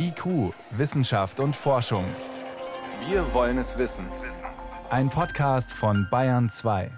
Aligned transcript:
IQ, 0.00 0.54
Wissenschaft 0.70 1.40
und 1.40 1.56
Forschung. 1.56 2.04
Wir 3.08 3.34
wollen 3.34 3.58
es 3.58 3.78
wissen. 3.78 4.04
Ein 4.90 5.10
Podcast 5.10 5.72
von 5.72 6.06
Bayern 6.08 6.48
2. 6.48 6.92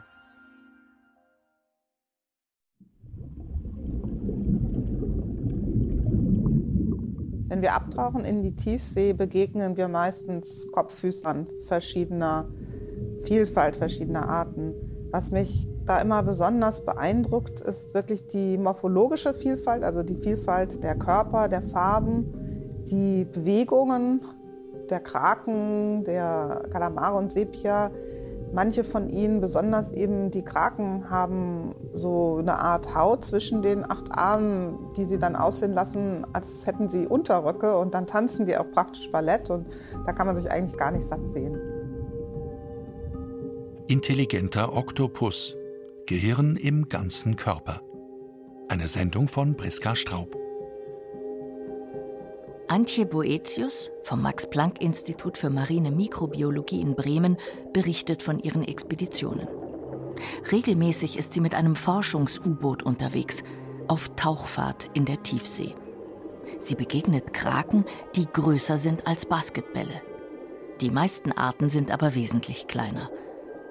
Wenn 7.49 7.63
wir 7.63 7.73
abtauchen 7.73 8.27
in 8.27 8.43
die 8.43 8.55
Tiefsee, 8.55 9.15
begegnen 9.15 9.79
wir 9.79 9.89
meistens 9.89 10.71
Kopffüßern 10.71 11.47
verschiedener 11.69 12.51
Vielfalt, 13.23 13.77
verschiedener 13.77 14.29
Arten. 14.29 14.75
Was 15.11 15.31
mich 15.31 15.67
da 15.87 16.03
immer 16.03 16.23
besonders 16.23 16.85
beeindruckt, 16.85 17.61
ist 17.61 17.95
wirklich 17.95 18.27
die 18.27 18.59
morphologische 18.59 19.33
Vielfalt, 19.33 19.85
also 19.85 20.03
die 20.03 20.17
Vielfalt 20.17 20.83
der 20.83 20.97
Körper, 20.97 21.49
der 21.49 21.63
Farben, 21.63 22.40
die 22.87 23.25
Bewegungen 23.25 24.21
der 24.89 25.01
Kraken, 25.01 26.05
der 26.05 26.65
Kalamare 26.71 27.17
und 27.17 27.33
Sepia. 27.33 27.91
Manche 28.53 28.83
von 28.83 29.09
ihnen, 29.09 29.41
besonders 29.41 29.93
eben 29.93 30.33
die 30.33 30.43
Kraken, 30.43 31.09
haben 31.09 31.73
so 31.93 32.39
eine 32.39 32.59
Art 32.59 32.97
Haut 32.97 33.25
zwischen 33.25 33.63
den 33.63 33.89
acht 33.89 34.11
Armen, 34.11 34.77
die 34.97 35.05
sie 35.05 35.21
dann 35.21 35.37
aussehen 35.37 35.73
lassen, 35.73 36.27
als 36.33 36.67
hätten 36.67 36.89
sie 36.89 37.07
Unterröcke 37.07 37.79
und 37.79 37.95
dann 37.95 38.09
tanzen 38.09 38.47
die 38.47 38.57
auch 38.57 38.69
praktisch 38.73 39.11
Ballett 39.13 39.51
und 39.51 39.67
da 40.05 40.13
kann 40.13 40.27
man 40.27 40.35
sich 40.35 40.51
eigentlich 40.51 40.77
gar 40.77 40.91
nicht 40.91 41.05
satt 41.05 41.25
sehen. 41.29 41.57
Intelligenter 43.87 44.77
Oktopus. 44.77 45.57
Gehirn 46.07 46.57
im 46.57 46.89
ganzen 46.89 47.37
Körper. 47.37 47.83
Eine 48.69 48.89
Sendung 48.89 49.29
von 49.29 49.57
Priska 49.57 49.95
Straub. 49.95 50.37
Antje 52.71 53.05
Boetius 53.05 53.91
vom 54.05 54.23
Max-Planck-Institut 54.23 55.37
für 55.37 55.51
marine 55.51 55.91
Mikrobiologie 55.91 56.81
in 56.81 56.95
Bremen 56.95 57.37
berichtet 57.73 58.23
von 58.23 58.39
ihren 58.39 58.63
Expeditionen. 58.63 59.49
Regelmäßig 60.53 61.19
ist 61.19 61.35
sie 61.35 61.41
mit 61.41 61.57
einem 61.57 61.75
Forschungs-U-Boot 61.75 62.85
unterwegs, 62.85 63.43
auf 63.89 64.15
Tauchfahrt 64.15 64.89
in 64.95 65.05
der 65.05 65.21
Tiefsee. 65.25 65.75
Sie 66.61 66.77
begegnet 66.77 67.33
Kraken, 67.33 67.85
die 68.15 68.27
größer 68.27 68.79
sind 68.79 69.05
als 69.05 69.27
Basketbälle. 69.27 70.01
Die 70.81 70.93
meisten 70.93 71.33
Arten 71.33 71.71
sind 71.71 71.91
aber 71.91 72.15
wesentlich 72.15 72.69
kleiner. 72.69 73.11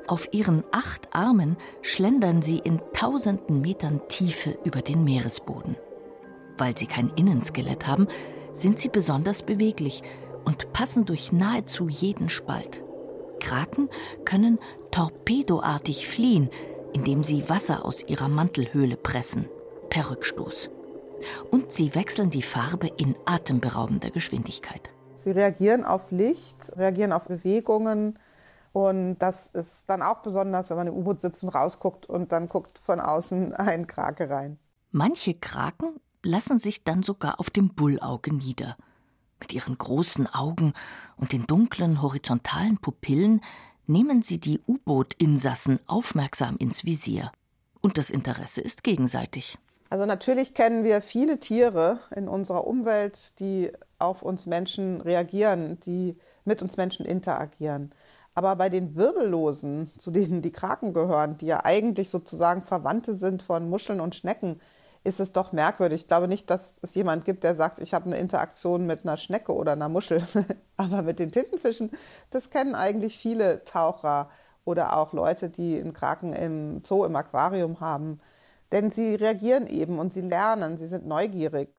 Auf 0.07 0.27
ihren 0.33 0.65
acht 0.73 1.07
Armen 1.15 1.55
schlendern 1.81 2.41
sie 2.41 2.57
in 2.59 2.81
tausenden 2.91 3.61
Metern 3.61 4.01
Tiefe 4.09 4.59
über 4.65 4.81
den 4.81 5.05
Meeresboden. 5.05 5.77
Weil 6.57 6.77
sie 6.77 6.87
kein 6.87 7.13
Innenskelett 7.15 7.87
haben, 7.87 8.09
sind 8.53 8.79
sie 8.79 8.89
besonders 8.89 9.43
beweglich 9.43 10.03
und 10.45 10.73
passen 10.73 11.05
durch 11.05 11.31
nahezu 11.31 11.89
jeden 11.89 12.29
Spalt. 12.29 12.83
Kraken 13.39 13.89
können 14.25 14.59
torpedoartig 14.91 16.07
fliehen, 16.07 16.49
indem 16.93 17.23
sie 17.23 17.49
Wasser 17.49 17.85
aus 17.85 18.03
ihrer 18.07 18.29
Mantelhöhle 18.29 18.97
pressen, 18.97 19.47
per 19.89 20.09
Rückstoß. 20.11 20.69
Und 21.51 21.71
sie 21.71 21.95
wechseln 21.95 22.29
die 22.29 22.41
Farbe 22.41 22.87
in 22.87 23.15
atemberaubender 23.25 24.09
Geschwindigkeit. 24.11 24.89
Sie 25.17 25.31
reagieren 25.31 25.83
auf 25.83 26.11
Licht, 26.11 26.71
reagieren 26.77 27.11
auf 27.11 27.25
Bewegungen. 27.25 28.17
Und 28.71 29.17
das 29.17 29.51
ist 29.51 29.89
dann 29.89 30.01
auch 30.01 30.21
besonders, 30.21 30.69
wenn 30.69 30.77
man 30.77 30.87
im 30.87 30.93
U-Boot 30.93 31.19
sitzt 31.19 31.43
und 31.43 31.49
rausguckt 31.49 32.05
und 32.07 32.31
dann 32.31 32.47
guckt 32.47 32.79
von 32.79 32.99
außen 32.99 33.53
ein 33.53 33.87
Krake 33.87 34.29
rein. 34.29 34.57
Manche 34.91 35.33
Kraken 35.33 35.99
lassen 36.23 36.59
sich 36.59 36.83
dann 36.83 37.03
sogar 37.03 37.39
auf 37.39 37.49
dem 37.49 37.69
Bullauge 37.69 38.33
nieder. 38.33 38.77
Mit 39.39 39.53
ihren 39.53 39.77
großen 39.77 40.27
Augen 40.27 40.73
und 41.17 41.31
den 41.31 41.47
dunklen 41.47 42.01
horizontalen 42.01 42.77
Pupillen 42.77 43.41
nehmen 43.87 44.21
sie 44.21 44.39
die 44.39 44.59
U-Boot-Insassen 44.67 45.79
aufmerksam 45.87 46.57
ins 46.57 46.83
Visier. 46.83 47.31
Und 47.81 47.97
das 47.97 48.09
Interesse 48.09 48.61
ist 48.61 48.83
gegenseitig. 48.83 49.57
Also 49.89 50.05
natürlich 50.05 50.53
kennen 50.53 50.83
wir 50.83 51.01
viele 51.01 51.39
Tiere 51.39 51.99
in 52.15 52.27
unserer 52.27 52.67
Umwelt, 52.67 53.39
die 53.39 53.71
auf 53.97 54.21
uns 54.21 54.45
Menschen 54.45 55.01
reagieren, 55.01 55.79
die 55.79 56.17
mit 56.45 56.61
uns 56.61 56.77
Menschen 56.77 57.05
interagieren. 57.05 57.91
Aber 58.35 58.55
bei 58.55 58.69
den 58.69 58.95
Wirbellosen, 58.95 59.89
zu 59.97 60.11
denen 60.11 60.41
die 60.41 60.51
Kraken 60.51 60.93
gehören, 60.93 61.37
die 61.37 61.47
ja 61.47 61.65
eigentlich 61.65 62.09
sozusagen 62.09 62.61
Verwandte 62.61 63.15
sind 63.15 63.41
von 63.41 63.69
Muscheln 63.69 63.99
und 63.99 64.15
Schnecken, 64.15 64.61
ist 65.03 65.19
es 65.19 65.33
doch 65.33 65.51
merkwürdig. 65.51 66.01
Ich 66.01 66.07
glaube 66.07 66.27
nicht, 66.27 66.49
dass 66.49 66.79
es 66.81 66.95
jemand 66.95 67.25
gibt, 67.25 67.43
der 67.43 67.55
sagt, 67.55 67.79
ich 67.79 67.93
habe 67.93 68.05
eine 68.05 68.17
Interaktion 68.17 68.85
mit 68.85 69.05
einer 69.05 69.17
Schnecke 69.17 69.53
oder 69.53 69.73
einer 69.73 69.89
Muschel. 69.89 70.21
Aber 70.77 71.01
mit 71.01 71.19
den 71.19 71.31
Tintenfischen, 71.31 71.91
das 72.29 72.49
kennen 72.49 72.75
eigentlich 72.75 73.17
viele 73.17 73.63
Taucher 73.63 74.29
oder 74.65 74.97
auch 74.97 75.13
Leute, 75.13 75.49
die 75.49 75.79
einen 75.79 75.93
Kraken 75.93 76.33
im 76.33 76.83
Zoo, 76.83 77.05
im 77.05 77.15
Aquarium 77.15 77.79
haben. 77.79 78.19
Denn 78.71 78.91
sie 78.91 79.15
reagieren 79.15 79.67
eben 79.67 79.97
und 79.97 80.13
sie 80.13 80.21
lernen, 80.21 80.77
sie 80.77 80.87
sind 80.87 81.07
neugierig. 81.07 81.73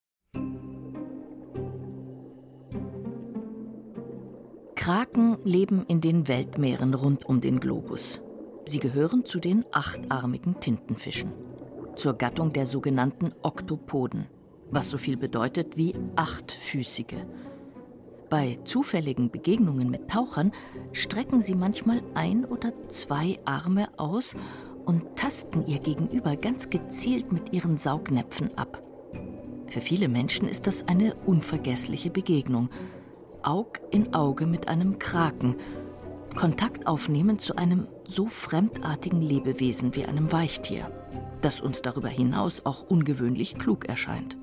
Kraken 4.74 5.38
leben 5.44 5.84
in 5.86 6.00
den 6.00 6.26
Weltmeeren 6.26 6.94
rund 6.94 7.24
um 7.26 7.40
den 7.40 7.60
Globus. 7.60 8.22
Sie 8.64 8.80
gehören 8.80 9.24
zu 9.24 9.38
den 9.38 9.64
achtarmigen 9.72 10.58
Tintenfischen 10.58 11.49
zur 12.00 12.14
Gattung 12.14 12.54
der 12.54 12.66
sogenannten 12.66 13.32
Oktopoden, 13.42 14.26
was 14.70 14.88
so 14.88 14.96
viel 14.96 15.18
bedeutet 15.18 15.76
wie 15.76 15.94
achtfüßige. 16.16 17.26
Bei 18.30 18.56
zufälligen 18.64 19.30
Begegnungen 19.30 19.90
mit 19.90 20.08
Tauchern 20.08 20.52
strecken 20.92 21.42
sie 21.42 21.54
manchmal 21.54 22.00
ein 22.14 22.46
oder 22.46 22.72
zwei 22.88 23.38
Arme 23.44 23.88
aus 23.98 24.34
und 24.86 25.14
tasten 25.16 25.66
ihr 25.66 25.78
Gegenüber 25.78 26.36
ganz 26.36 26.70
gezielt 26.70 27.32
mit 27.32 27.52
ihren 27.52 27.76
Saugnäpfen 27.76 28.56
ab. 28.56 28.82
Für 29.66 29.82
viele 29.82 30.08
Menschen 30.08 30.48
ist 30.48 30.66
das 30.66 30.88
eine 30.88 31.14
unvergessliche 31.26 32.08
Begegnung. 32.08 32.70
Aug 33.42 33.78
in 33.90 34.14
Auge 34.14 34.46
mit 34.46 34.68
einem 34.68 34.98
Kraken. 34.98 35.56
Kontakt 36.34 36.86
aufnehmen 36.86 37.38
zu 37.38 37.56
einem 37.56 37.88
so 38.08 38.26
fremdartigen 38.26 39.20
Lebewesen 39.20 39.94
wie 39.94 40.06
einem 40.06 40.32
Weichtier 40.32 40.90
das 41.40 41.60
uns 41.60 41.82
darüber 41.82 42.08
hinaus 42.08 42.66
auch 42.66 42.82
ungewöhnlich 42.82 43.58
klug 43.58 43.88
erscheint. 43.88 44.36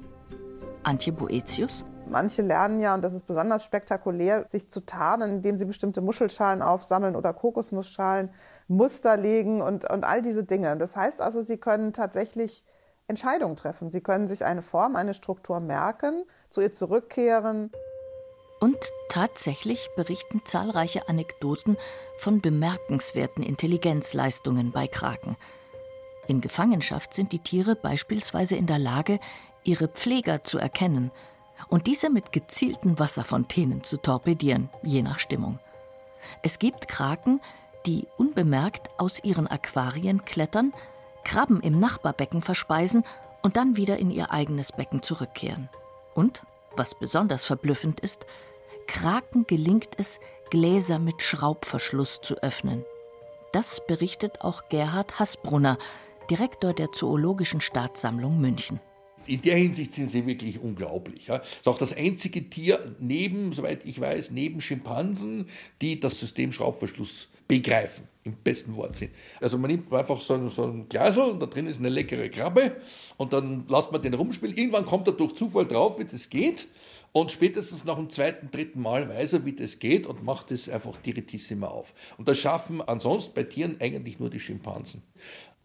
Antje 0.83 1.11
Boetius? 1.11 1.83
Manche 2.09 2.41
lernen 2.41 2.79
ja, 2.79 2.93
und 2.95 3.01
das 3.01 3.13
ist 3.13 3.27
besonders 3.27 3.65
spektakulär, 3.65 4.45
sich 4.49 4.69
zu 4.69 4.85
tarnen, 4.85 5.33
indem 5.33 5.57
sie 5.57 5.65
bestimmte 5.65 5.99
Muschelschalen 6.01 6.61
aufsammeln 6.61 7.15
oder 7.15 7.33
Kokosnussschalen, 7.33 8.29
Muster 8.67 9.17
legen 9.17 9.61
und, 9.61 9.89
und 9.89 10.05
all 10.05 10.21
diese 10.21 10.45
Dinge. 10.45 10.77
Das 10.77 10.95
heißt 10.95 11.19
also, 11.19 11.43
sie 11.43 11.57
können 11.57 11.91
tatsächlich 11.91 12.63
Entscheidungen 13.07 13.57
treffen. 13.57 13.89
Sie 13.89 14.01
können 14.01 14.27
sich 14.27 14.45
eine 14.45 14.61
Form, 14.61 14.95
eine 14.95 15.13
Struktur 15.13 15.59
merken, 15.59 16.23
zu 16.49 16.61
ihr 16.61 16.71
zurückkehren. 16.71 17.71
Und 18.59 18.77
tatsächlich 19.09 19.89
berichten 19.97 20.41
zahlreiche 20.45 21.07
Anekdoten 21.09 21.77
von 22.17 22.41
bemerkenswerten 22.41 23.43
Intelligenzleistungen 23.43 24.71
bei 24.71 24.87
Kraken– 24.87 25.35
in 26.27 26.41
Gefangenschaft 26.41 27.13
sind 27.13 27.31
die 27.31 27.39
Tiere 27.39 27.75
beispielsweise 27.75 28.55
in 28.55 28.67
der 28.67 28.79
Lage, 28.79 29.19
ihre 29.63 29.87
Pfleger 29.87 30.43
zu 30.43 30.57
erkennen 30.57 31.11
und 31.69 31.87
diese 31.87 32.09
mit 32.09 32.31
gezielten 32.31 32.99
Wasserfontänen 32.99 33.83
zu 33.83 33.97
torpedieren, 33.97 34.69
je 34.83 35.01
nach 35.01 35.19
Stimmung. 35.19 35.59
Es 36.43 36.59
gibt 36.59 36.87
Kraken, 36.87 37.41
die 37.85 38.07
unbemerkt 38.17 38.89
aus 38.97 39.23
ihren 39.23 39.47
Aquarien 39.47 40.25
klettern, 40.25 40.73
Krabben 41.23 41.61
im 41.61 41.79
Nachbarbecken 41.79 42.41
verspeisen 42.41 43.03
und 43.41 43.57
dann 43.57 43.75
wieder 43.75 43.97
in 43.97 44.11
ihr 44.11 44.31
eigenes 44.31 44.71
Becken 44.71 45.01
zurückkehren. 45.01 45.69
Und, 46.13 46.41
was 46.75 46.95
besonders 46.95 47.45
verblüffend 47.45 47.99
ist, 47.99 48.25
Kraken 48.87 49.45
gelingt 49.47 49.89
es, 49.97 50.19
Gläser 50.49 50.99
mit 50.99 51.21
Schraubverschluss 51.21 52.21
zu 52.21 52.35
öffnen. 52.35 52.85
Das 53.51 53.81
berichtet 53.85 54.41
auch 54.41 54.69
Gerhard 54.69 55.19
Hasbrunner, 55.19 55.77
Direktor 56.29 56.73
der 56.73 56.91
Zoologischen 56.91 57.61
Staatssammlung 57.61 58.41
München. 58.41 58.81
In 59.27 59.41
der 59.41 59.57
Hinsicht 59.57 59.93
sind 59.93 60.09
sie 60.09 60.25
wirklich 60.25 60.59
unglaublich. 60.59 61.27
Ja. 61.27 61.37
ist 61.37 61.67
auch 61.67 61.77
das 61.77 61.95
einzige 61.95 62.49
Tier 62.49 62.95
neben, 62.99 63.53
soweit 63.53 63.85
ich 63.85 63.99
weiß, 63.99 64.31
neben 64.31 64.59
Schimpansen, 64.59 65.47
die 65.81 65.99
das 65.99 66.19
System 66.19 66.51
Schraubverschluss 66.51 67.29
begreifen, 67.47 68.07
im 68.25 68.33
besten 68.35 68.75
Wortsinn. 68.75 69.09
Also 69.39 69.57
man 69.57 69.71
nimmt 69.71 69.91
einfach 69.93 70.19
so 70.19 70.33
ein, 70.33 70.49
so 70.49 70.63
ein 70.63 70.89
Glasel 70.89 71.23
und 71.23 71.39
da 71.39 71.45
drin 71.45 71.67
ist 71.67 71.79
eine 71.79 71.89
leckere 71.89 72.29
Krabbe 72.29 72.75
und 73.15 73.31
dann 73.31 73.65
lässt 73.69 73.91
man 73.91 74.01
den 74.01 74.13
rumspielen. 74.13 74.55
Irgendwann 74.55 74.85
kommt 74.85 75.07
er 75.07 75.13
durch 75.13 75.35
Zufall 75.35 75.65
drauf, 75.65 75.97
wie 75.99 76.05
das 76.05 76.29
geht 76.29 76.67
und 77.13 77.31
spätestens 77.31 77.85
nach 77.85 77.95
dem 77.95 78.09
zweiten, 78.09 78.51
dritten 78.51 78.81
Mal 78.81 79.09
weiß 79.09 79.33
er, 79.33 79.45
wie 79.45 79.53
das 79.53 79.79
geht 79.79 80.07
und 80.07 80.23
macht 80.23 80.51
es 80.51 80.69
einfach 80.69 80.95
direttissima 80.97 81.67
auf. 81.67 81.93
Und 82.17 82.27
das 82.27 82.37
schaffen 82.37 82.81
ansonsten 82.81 83.33
bei 83.33 83.43
Tieren 83.43 83.77
eigentlich 83.79 84.19
nur 84.19 84.29
die 84.29 84.39
Schimpansen. 84.39 85.01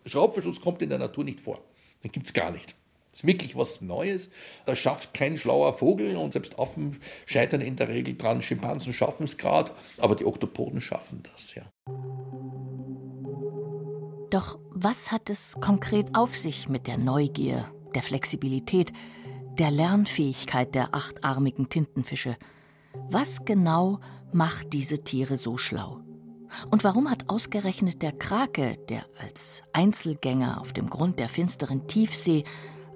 Schraubverschluss 0.07 0.61
kommt 0.61 0.83
in 0.83 0.89
der 0.89 0.99
Natur 0.99 1.25
nicht 1.25 1.41
vor. 1.41 1.61
Den 2.03 2.13
gibt 2.13 2.27
es 2.27 2.33
gar 2.33 2.51
nicht. 2.51 2.75
Das 3.13 3.21
ist 3.21 3.27
wirklich 3.27 3.57
was 3.57 3.83
Neues. 3.83 4.31
Das 4.65 4.79
schafft 4.79 5.13
kein 5.13 5.37
schlauer 5.37 5.75
Vogel 5.75 6.17
und 6.17 6.33
selbst 6.33 6.59
Affen 6.59 6.99
scheitern 7.27 7.61
in 7.61 7.77
der 7.77 7.89
Regel 7.89 8.15
dran. 8.17 8.41
Schimpansen 8.41 8.95
schaffen 8.95 9.25
es 9.25 9.37
gerade, 9.37 9.73
aber 9.99 10.17
die 10.17 10.25
Oktopoden 10.25 10.81
schaffen 10.81 11.23
das, 11.31 11.55
ja. 11.55 11.63
Doch 14.31 14.59
was 14.71 15.13
hat 15.13 15.29
es 15.29 15.57
konkret 15.61 16.15
auf 16.15 16.35
sich 16.35 16.71
mit 16.71 16.87
der 16.87 16.97
Neugier, 16.97 17.71
der 17.95 18.03
Flexibilität, 18.03 18.93
der 19.59 19.71
Lernfähigkeit 19.71 20.75
der 20.75 20.95
achtarmigen 20.95 21.69
Tintenfische? 21.69 22.39
Was 23.11 23.45
genau 23.45 24.01
macht 24.33 24.73
diese 24.73 25.05
Tiere 25.05 25.37
so 25.37 25.59
schlau? 25.59 26.01
Und 26.71 26.85
warum 26.85 27.11
hat 27.11 27.29
ausgerechnet 27.29 28.03
der 28.03 28.13
Krake, 28.13 28.79
der 28.89 29.05
als 29.21 29.63
Einzelgänger 29.73 30.61
auf 30.61 30.73
dem 30.73 30.91
Grund 30.91 31.19
der 31.19 31.29
finsteren 31.29 31.87
Tiefsee 31.87 32.45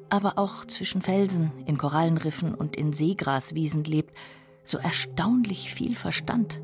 aber 0.09 0.39
auch 0.39 0.65
zwischen 0.67 1.03
Felsen, 1.03 1.53
in 1.67 1.79
Korallenriffen 1.79 2.55
und 2.55 2.77
in 2.77 2.93
Seegraswiesen 2.93 3.85
lebt, 3.85 4.17
so 4.65 4.79
erstaunlich 4.79 5.73
viel 5.73 5.97
Verstand. 5.97 6.61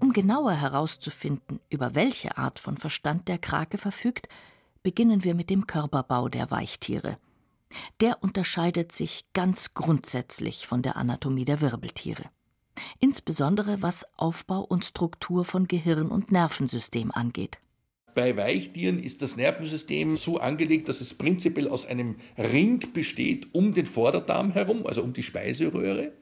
Um 0.00 0.12
genauer 0.12 0.52
herauszufinden, 0.52 1.60
über 1.70 1.94
welche 1.94 2.36
Art 2.36 2.58
von 2.58 2.76
Verstand 2.76 3.28
der 3.28 3.38
Krake 3.38 3.78
verfügt, 3.78 4.28
beginnen 4.82 5.24
wir 5.24 5.34
mit 5.34 5.48
dem 5.48 5.66
Körperbau 5.66 6.28
der 6.28 6.50
Weichtiere. 6.50 7.16
Der 8.00 8.22
unterscheidet 8.22 8.92
sich 8.92 9.24
ganz 9.32 9.74
grundsätzlich 9.74 10.66
von 10.66 10.82
der 10.82 10.96
Anatomie 10.96 11.44
der 11.44 11.60
Wirbeltiere. 11.60 12.24
Insbesondere 12.98 13.82
was 13.82 14.06
Aufbau 14.16 14.60
und 14.60 14.84
Struktur 14.84 15.44
von 15.44 15.68
Gehirn 15.68 16.08
und 16.08 16.32
Nervensystem 16.32 17.10
angeht. 17.10 17.58
Bei 18.14 18.36
Weichtieren 18.36 19.02
ist 19.02 19.22
das 19.22 19.36
Nervensystem 19.36 20.18
so 20.18 20.38
angelegt, 20.38 20.88
dass 20.88 21.00
es 21.00 21.14
prinzipiell 21.14 21.68
aus 21.68 21.86
einem 21.86 22.16
Ring 22.36 22.92
besteht 22.92 23.54
um 23.54 23.72
den 23.72 23.86
Vorderdarm 23.86 24.52
herum, 24.52 24.86
also 24.86 25.02
um 25.02 25.14
die 25.14 25.22
Speiseröhre. 25.22 26.12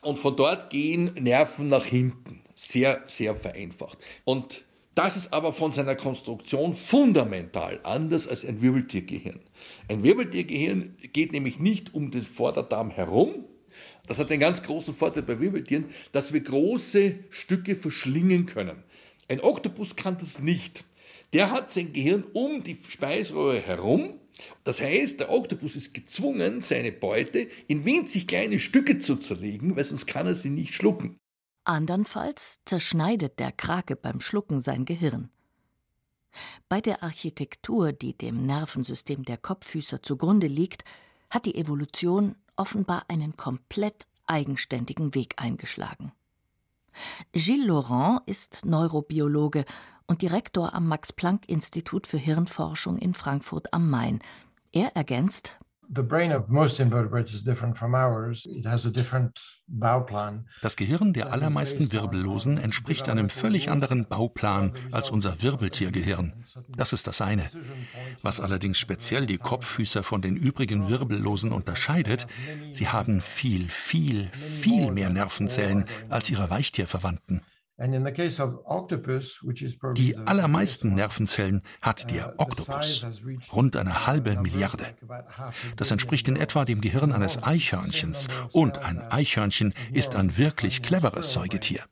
Und 0.00 0.18
von 0.18 0.36
dort 0.36 0.70
gehen 0.70 1.12
Nerven 1.18 1.68
nach 1.68 1.84
hinten. 1.84 2.42
Sehr, 2.54 3.02
sehr 3.08 3.34
vereinfacht. 3.34 3.98
Und 4.24 4.64
das 5.00 5.16
ist 5.16 5.32
aber 5.32 5.54
von 5.54 5.72
seiner 5.72 5.96
Konstruktion 5.96 6.74
fundamental 6.74 7.80
anders 7.84 8.28
als 8.28 8.44
ein 8.44 8.60
Wirbeltiergehirn. 8.60 9.40
Ein 9.88 10.02
Wirbeltiergehirn 10.02 10.94
geht 11.14 11.32
nämlich 11.32 11.58
nicht 11.58 11.94
um 11.94 12.10
den 12.10 12.22
Vorderdarm 12.22 12.90
herum. 12.90 13.46
Das 14.06 14.18
hat 14.18 14.28
den 14.28 14.40
ganz 14.40 14.62
großen 14.62 14.94
Vorteil 14.94 15.22
bei 15.22 15.40
Wirbeltieren, 15.40 15.86
dass 16.12 16.34
wir 16.34 16.40
große 16.40 17.14
Stücke 17.30 17.76
verschlingen 17.76 18.44
können. 18.44 18.82
Ein 19.26 19.40
Oktopus 19.40 19.96
kann 19.96 20.18
das 20.20 20.40
nicht. 20.40 20.84
Der 21.32 21.50
hat 21.50 21.70
sein 21.70 21.94
Gehirn 21.94 22.24
um 22.34 22.62
die 22.62 22.76
Speiseröhre 22.86 23.58
herum. 23.58 24.20
Das 24.64 24.82
heißt, 24.82 25.20
der 25.20 25.32
Oktopus 25.32 25.76
ist 25.76 25.94
gezwungen, 25.94 26.60
seine 26.60 26.92
Beute 26.92 27.48
in 27.68 27.86
winzig 27.86 28.26
kleine 28.26 28.58
Stücke 28.58 28.98
zu 28.98 29.16
zerlegen, 29.16 29.76
weil 29.76 29.84
sonst 29.84 30.04
kann 30.04 30.26
er 30.26 30.34
sie 30.34 30.50
nicht 30.50 30.74
schlucken. 30.74 31.16
Andernfalls 31.64 32.60
zerschneidet 32.64 33.38
der 33.38 33.52
Krake 33.52 33.96
beim 33.96 34.20
Schlucken 34.20 34.60
sein 34.60 34.84
Gehirn. 34.84 35.30
Bei 36.68 36.80
der 36.80 37.02
Architektur, 37.02 37.92
die 37.92 38.16
dem 38.16 38.46
Nervensystem 38.46 39.24
der 39.24 39.36
Kopffüßer 39.36 40.02
zugrunde 40.02 40.46
liegt, 40.46 40.84
hat 41.28 41.46
die 41.46 41.56
Evolution 41.56 42.36
offenbar 42.56 43.04
einen 43.08 43.36
komplett 43.36 44.06
eigenständigen 44.26 45.14
Weg 45.14 45.34
eingeschlagen. 45.36 46.12
Gilles 47.32 47.66
Laurent 47.66 48.22
ist 48.26 48.64
Neurobiologe 48.64 49.64
und 50.06 50.22
Direktor 50.22 50.74
am 50.74 50.88
Max-Planck-Institut 50.88 52.06
für 52.06 52.18
Hirnforschung 52.18 52.98
in 52.98 53.14
Frankfurt 53.14 53.72
am 53.72 53.88
Main. 53.88 54.20
Er 54.72 54.96
ergänzt: 54.96 55.59
das 60.62 60.76
Gehirn 60.76 61.12
der 61.12 61.32
allermeisten 61.32 61.92
Wirbellosen 61.92 62.58
entspricht 62.58 63.08
einem 63.08 63.28
völlig 63.28 63.70
anderen 63.70 64.06
Bauplan 64.06 64.72
als 64.92 65.10
unser 65.10 65.42
Wirbeltiergehirn. 65.42 66.44
Das 66.68 66.92
ist 66.92 67.08
das 67.08 67.20
eine. 67.20 67.44
Was 68.22 68.40
allerdings 68.40 68.78
speziell 68.78 69.26
die 69.26 69.38
Kopffüßer 69.38 70.04
von 70.04 70.22
den 70.22 70.36
übrigen 70.36 70.88
Wirbellosen 70.88 71.50
unterscheidet, 71.50 72.28
sie 72.70 72.88
haben 72.88 73.20
viel, 73.20 73.68
viel, 73.68 74.28
viel 74.28 74.92
mehr 74.92 75.10
Nervenzellen 75.10 75.86
als 76.08 76.30
ihre 76.30 76.50
Weichtierverwandten. 76.50 77.42
Die 79.96 80.16
allermeisten 80.16 80.94
Nervenzellen 80.94 81.62
hat 81.80 82.10
der 82.10 82.34
uh, 82.34 82.42
Oktopus, 82.42 83.06
rund 83.52 83.76
eine 83.76 84.06
halbe 84.06 84.36
Milliarde. 84.36 84.86
Das 85.76 85.90
entspricht 85.90 86.28
in 86.28 86.36
etwa 86.36 86.64
dem 86.64 86.80
Gehirn 86.80 87.12
eines 87.12 87.42
Eichhörnchens. 87.42 88.28
Und 88.52 88.78
ein 88.78 89.00
Eichhörnchen 89.00 89.74
ist 89.92 90.14
ein 90.14 90.36
wirklich 90.36 90.82
cleveres 90.82 91.32
Säugetier. 91.32 91.84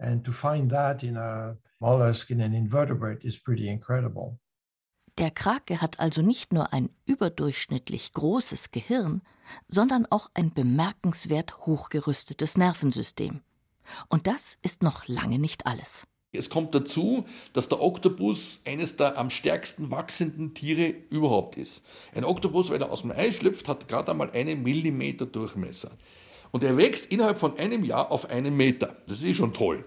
And 0.00 0.24
to 0.24 0.32
find 0.32 0.70
that 0.70 1.02
in 1.02 1.16
a 1.18 1.58
mollusk, 1.78 2.30
in 2.30 2.40
an 2.40 2.54
invertebrate, 2.54 3.22
is 3.22 3.38
pretty 3.38 3.68
incredible. 3.68 4.38
Der 5.18 5.30
Krake 5.30 5.82
hat 5.82 6.00
also 6.00 6.22
nicht 6.22 6.52
nur 6.52 6.72
ein 6.72 6.88
überdurchschnittlich 7.04 8.14
großes 8.14 8.70
Gehirn, 8.70 9.20
sondern 9.68 10.06
auch 10.06 10.30
ein 10.34 10.52
bemerkenswert 10.52 11.66
hochgerüstetes 11.66 12.56
Nervensystem. 12.56 13.40
Und 14.08 14.26
das 14.26 14.58
ist 14.62 14.82
noch 14.82 15.08
lange 15.08 15.38
nicht 15.38 15.66
alles. 15.66 16.06
Es 16.32 16.48
kommt 16.48 16.74
dazu, 16.76 17.26
dass 17.52 17.68
der 17.68 17.82
Oktopus 17.82 18.60
eines 18.64 18.96
der 18.96 19.18
am 19.18 19.30
stärksten 19.30 19.90
wachsenden 19.90 20.54
Tiere 20.54 20.94
überhaupt 21.10 21.56
ist. 21.56 21.82
Ein 22.14 22.24
Oktopus, 22.24 22.70
wenn 22.70 22.80
er 22.80 22.92
aus 22.92 23.00
dem 23.00 23.10
Ei 23.10 23.32
schlüpft, 23.32 23.66
hat 23.66 23.88
gerade 23.88 24.12
einmal 24.12 24.30
einen 24.30 24.62
Millimeter 24.62 25.26
Durchmesser. 25.26 25.90
Und 26.52 26.62
er 26.62 26.76
wächst 26.76 27.10
innerhalb 27.10 27.38
von 27.38 27.58
einem 27.58 27.84
Jahr 27.84 28.12
auf 28.12 28.30
einen 28.30 28.56
Meter. 28.56 28.96
Das 29.08 29.22
ist 29.22 29.36
schon 29.36 29.54
toll. 29.54 29.84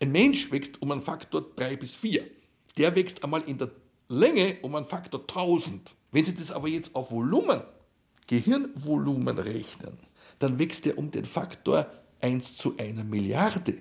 Ein 0.00 0.12
Mensch 0.12 0.52
wächst 0.52 0.82
um 0.82 0.92
einen 0.92 1.00
Faktor 1.00 1.44
3 1.56 1.76
bis 1.76 1.96
4. 1.96 2.24
Der 2.76 2.94
wächst 2.94 3.24
einmal 3.24 3.42
in 3.42 3.58
der 3.58 3.70
Länge 4.08 4.58
um 4.62 4.74
einen 4.76 4.86
Faktor 4.86 5.20
1000. 5.20 5.94
Wenn 6.12 6.24
Sie 6.24 6.34
das 6.34 6.52
aber 6.52 6.68
jetzt 6.68 6.94
auf 6.94 7.10
Volumen, 7.10 7.62
Gehirnvolumen 8.26 9.38
rechnen, 9.38 9.98
dann 10.38 10.58
wächst 10.58 10.86
er 10.86 10.98
um 10.98 11.10
den 11.10 11.24
Faktor 11.24 11.86
1 12.20 12.56
zu 12.56 12.76
einer 12.78 13.04
Milliarde. 13.04 13.78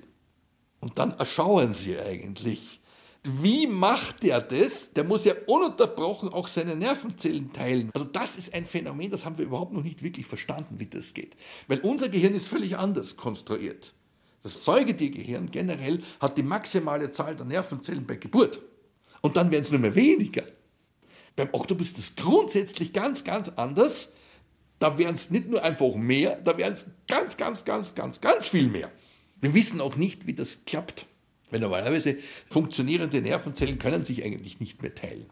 Und 0.80 1.00
dann 1.00 1.12
erschauen 1.18 1.74
Sie 1.74 1.98
eigentlich, 1.98 2.80
wie 3.24 3.66
macht 3.66 4.22
der 4.22 4.40
das? 4.40 4.94
Der 4.94 5.04
muss 5.04 5.26
ja 5.26 5.34
ununterbrochen 5.48 6.30
auch 6.30 6.48
seine 6.48 6.76
Nervenzellen 6.76 7.52
teilen. 7.52 7.90
Also 7.94 8.06
das 8.06 8.36
ist 8.36 8.54
ein 8.54 8.66
Phänomen, 8.66 9.10
das 9.10 9.26
haben 9.26 9.40
wir 9.40 9.46
überhaupt 9.46 9.74
noch 9.74 9.82
nicht 9.82 10.04
wirklich 10.04 10.28
verstanden, 10.28 10.80
wie 10.80 10.86
das 10.86 11.16
geht. 11.16 11.36
Weil 11.68 11.80
unser 11.80 12.10
Gehirn 12.10 12.36
ist 12.36 12.48
völlig 12.48 12.78
anders 12.78 13.18
konstruiert. 13.18 13.94
Das 14.44 14.64
Säugetiergehirn 14.64 15.50
generell 15.50 16.04
hat 16.20 16.38
die 16.38 16.44
maximale 16.44 17.10
Zahl 17.10 17.36
der 17.36 17.48
Nervenzellen 17.48 18.06
bei 18.06 18.18
Geburt 18.18 18.62
und 19.22 19.38
dann 19.38 19.50
werden 19.50 19.64
es 19.64 19.72
nur 19.72 19.80
mehr 19.80 19.96
weniger. 19.96 20.44
Beim 21.36 21.50
Oktopus 21.52 21.88
ist 21.88 21.98
das 21.98 22.16
grundsätzlich 22.16 22.94
ganz, 22.94 23.24
ganz 23.24 23.50
anders. 23.50 24.14
Da 24.80 24.98
werden 24.98 25.16
es 25.16 25.30
nicht 25.32 25.48
nur 25.50 25.64
einfach 25.64 25.96
mehr, 25.96 26.36
da 26.44 26.58
werden 26.58 26.74
es 26.74 26.86
ganz, 27.08 27.38
ganz, 27.38 27.66
ganz, 27.66 27.96
ganz, 27.96 28.22
ganz 28.22 28.48
viel 28.48 28.68
mehr. 28.68 28.92
Wir 29.40 29.54
wissen 29.54 29.82
auch 29.82 29.96
nicht, 29.96 30.28
wie 30.28 30.34
das 30.34 30.66
klappt. 30.66 31.06
Weil 31.52 31.60
normalerweise 31.60 32.18
funktionierende 32.50 33.22
Nervenzellen 33.22 33.78
können 33.78 34.04
sich 34.04 34.24
eigentlich 34.24 34.60
nicht 34.60 34.82
mehr 34.82 34.96
teilen. 34.96 35.30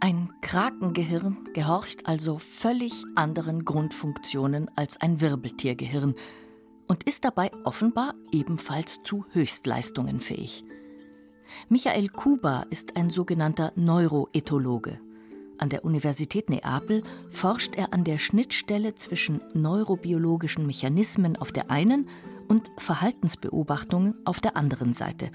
Ein 0.00 0.30
Krakengehirn 0.40 1.36
gehorcht 1.54 2.06
also 2.06 2.38
völlig 2.38 2.92
anderen 3.16 3.64
Grundfunktionen 3.64 4.70
als 4.76 5.00
ein 5.00 5.20
Wirbeltiergehirn 5.20 6.14
und 6.86 7.02
ist 7.02 7.24
dabei 7.24 7.50
offenbar 7.64 8.14
ebenfalls 8.32 9.02
zu 9.02 9.26
Höchstleistungen 9.32 10.20
fähig. 10.20 10.64
Michael 11.68 12.08
Kuba 12.08 12.64
ist 12.70 12.96
ein 12.96 13.10
sogenannter 13.10 13.72
Neuroethologe. 13.74 15.00
An 15.58 15.68
der 15.68 15.84
Universität 15.84 16.50
Neapel 16.50 17.02
forscht 17.30 17.76
er 17.76 17.92
an 17.92 18.04
der 18.04 18.18
Schnittstelle 18.18 18.94
zwischen 18.94 19.40
neurobiologischen 19.54 20.66
Mechanismen 20.66 21.36
auf 21.36 21.52
der 21.52 21.70
einen 21.70 22.08
und 22.48 22.70
Verhaltensbeobachtungen 22.78 24.14
auf 24.24 24.40
der 24.40 24.56
anderen 24.56 24.92
Seite. 24.92 25.30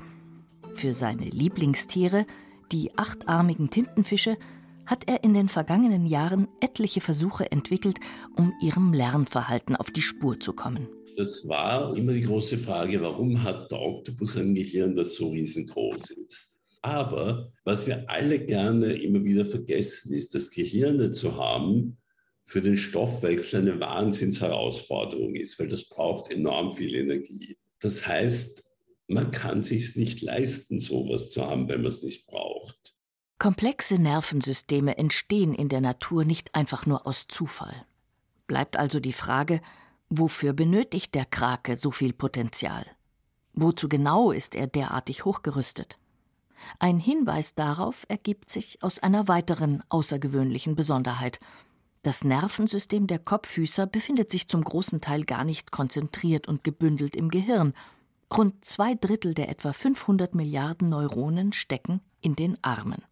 Für 0.75 0.94
seine 0.94 1.25
Lieblingstiere, 1.25 2.25
die 2.72 2.98
achtarmigen 2.98 3.70
Tintenfische, 3.70 4.38
hat 4.86 5.08
er 5.08 5.24
in 5.24 5.34
den 5.34 5.50
vergangenen 5.50 6.06
Jahren 6.06 6.48
etliche 6.60 7.01
Versuche 7.01 7.51
entwickelt, 7.51 8.00
um 8.36 8.53
ihrem 8.62 8.94
Lernverhalten 8.94 9.75
auf 9.75 9.92
die 9.92 10.01
Spur 10.01 10.39
zu 10.39 10.53
kommen 10.53 10.88
das 11.15 11.48
war 11.48 11.96
immer 11.96 12.13
die 12.13 12.22
große 12.22 12.58
Frage, 12.58 13.01
warum 13.01 13.44
hat 13.44 13.72
der 13.72 13.82
Oktopus 13.82 14.38
ein 14.38 14.53
Gehirn, 14.56 14.96
das 14.96 15.15
so 15.15 15.30
riesengroß 15.30 16.12
ist? 16.12 16.53
Aber 16.84 17.54
was 17.63 17.88
wir 17.88 18.10
alle 18.10 18.40
gerne 18.40 18.94
immer 18.94 19.24
wieder 19.24 19.46
vergessen, 19.46 20.13
ist, 20.13 20.36
dass 20.36 20.50
Gehirne 20.50 21.13
zu 21.13 21.38
haben 21.38 21.98
für 22.44 22.62
den 22.62 22.75
Stoffwechsel 22.75 23.62
eine 23.62 23.80
Wahnsinnsherausforderung 23.80 25.34
ist, 25.36 25.58
weil 25.60 25.70
das 25.70 25.88
braucht 25.88 26.30
enorm 26.30 26.74
viel 26.74 26.94
Energie. 26.94 27.58
Das 27.80 28.06
heißt, 28.06 28.66
man 29.08 29.32
kann 29.32 29.63
sich 29.63 29.96
nicht 29.96 30.22
leisten, 30.22 30.82
sowas 30.82 31.30
zu 31.30 31.46
haben, 31.46 31.70
wenn 31.70 31.82
man 31.82 31.90
es 31.90 32.04
nicht 32.04 32.28
braucht. 32.28 32.94
Komplexe 33.40 33.98
Nervensysteme 33.98 34.98
entstehen 34.98 35.54
in 35.54 35.70
der 35.70 35.82
Natur 35.82 36.25
nicht 36.25 36.54
einfach 36.54 36.86
nur 36.86 37.08
aus 37.08 37.28
Zufall. 37.30 37.86
Bleibt 38.46 38.78
also 38.78 39.00
die 39.00 39.13
Frage, 39.13 39.62
wofür 40.10 40.52
benötigt 40.52 41.16
der 41.16 41.25
Krake 41.25 41.78
so 41.78 41.92
viel 41.92 42.12
Potenzial? 42.12 42.86
Wozu 43.54 43.88
genau 43.88 44.32
ist 44.32 44.54
er 44.54 44.68
derartig 44.68 45.24
hochgerüstet? 45.24 45.98
Ein 46.80 47.00
Hinweis 47.00 47.56
darauf 47.56 48.06
ergibt 48.08 48.50
sich 48.50 48.82
aus 48.82 49.00
einer 49.00 49.28
weiteren 49.28 49.84
außergewöhnlichen 49.90 50.76
Besonderheit. 50.76 51.40
Das 52.04 52.24
Nervensystem 52.24 53.08
der 53.08 53.20
Kopffüßer 53.20 53.88
befindet 53.88 54.30
sich 54.30 54.48
zum 54.48 54.64
großen 54.64 55.00
Teil 55.00 55.24
gar 55.24 55.44
nicht 55.44 55.72
konzentriert 55.72 56.48
und 56.48 56.64
gebündelt 56.64 57.16
im 57.16 57.30
Gehirn. 57.30 57.74
Rund 58.36 58.66
zwei 58.66 58.96
Drittel 58.96 59.34
der 59.34 59.50
etwa 59.50 59.74
500 59.74 60.36
Milliarden 60.36 60.90
Neuronen 60.90 61.54
stecken 61.54 62.02
in 62.20 62.36
den 62.36 62.58
Armen. 62.62 63.04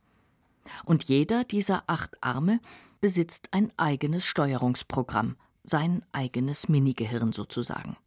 Und 0.86 1.06
jeder 1.06 1.44
dieser 1.44 1.84
acht 1.88 2.16
Arme 2.22 2.60
besitzt 3.00 3.50
ein 3.52 3.72
eigenes 3.78 4.26
Steuerungsprogramm, 4.26 5.36
sein 5.64 6.04
eigenes 6.12 6.70
Minigehirn 6.70 7.34
sozusagen. 7.34 7.98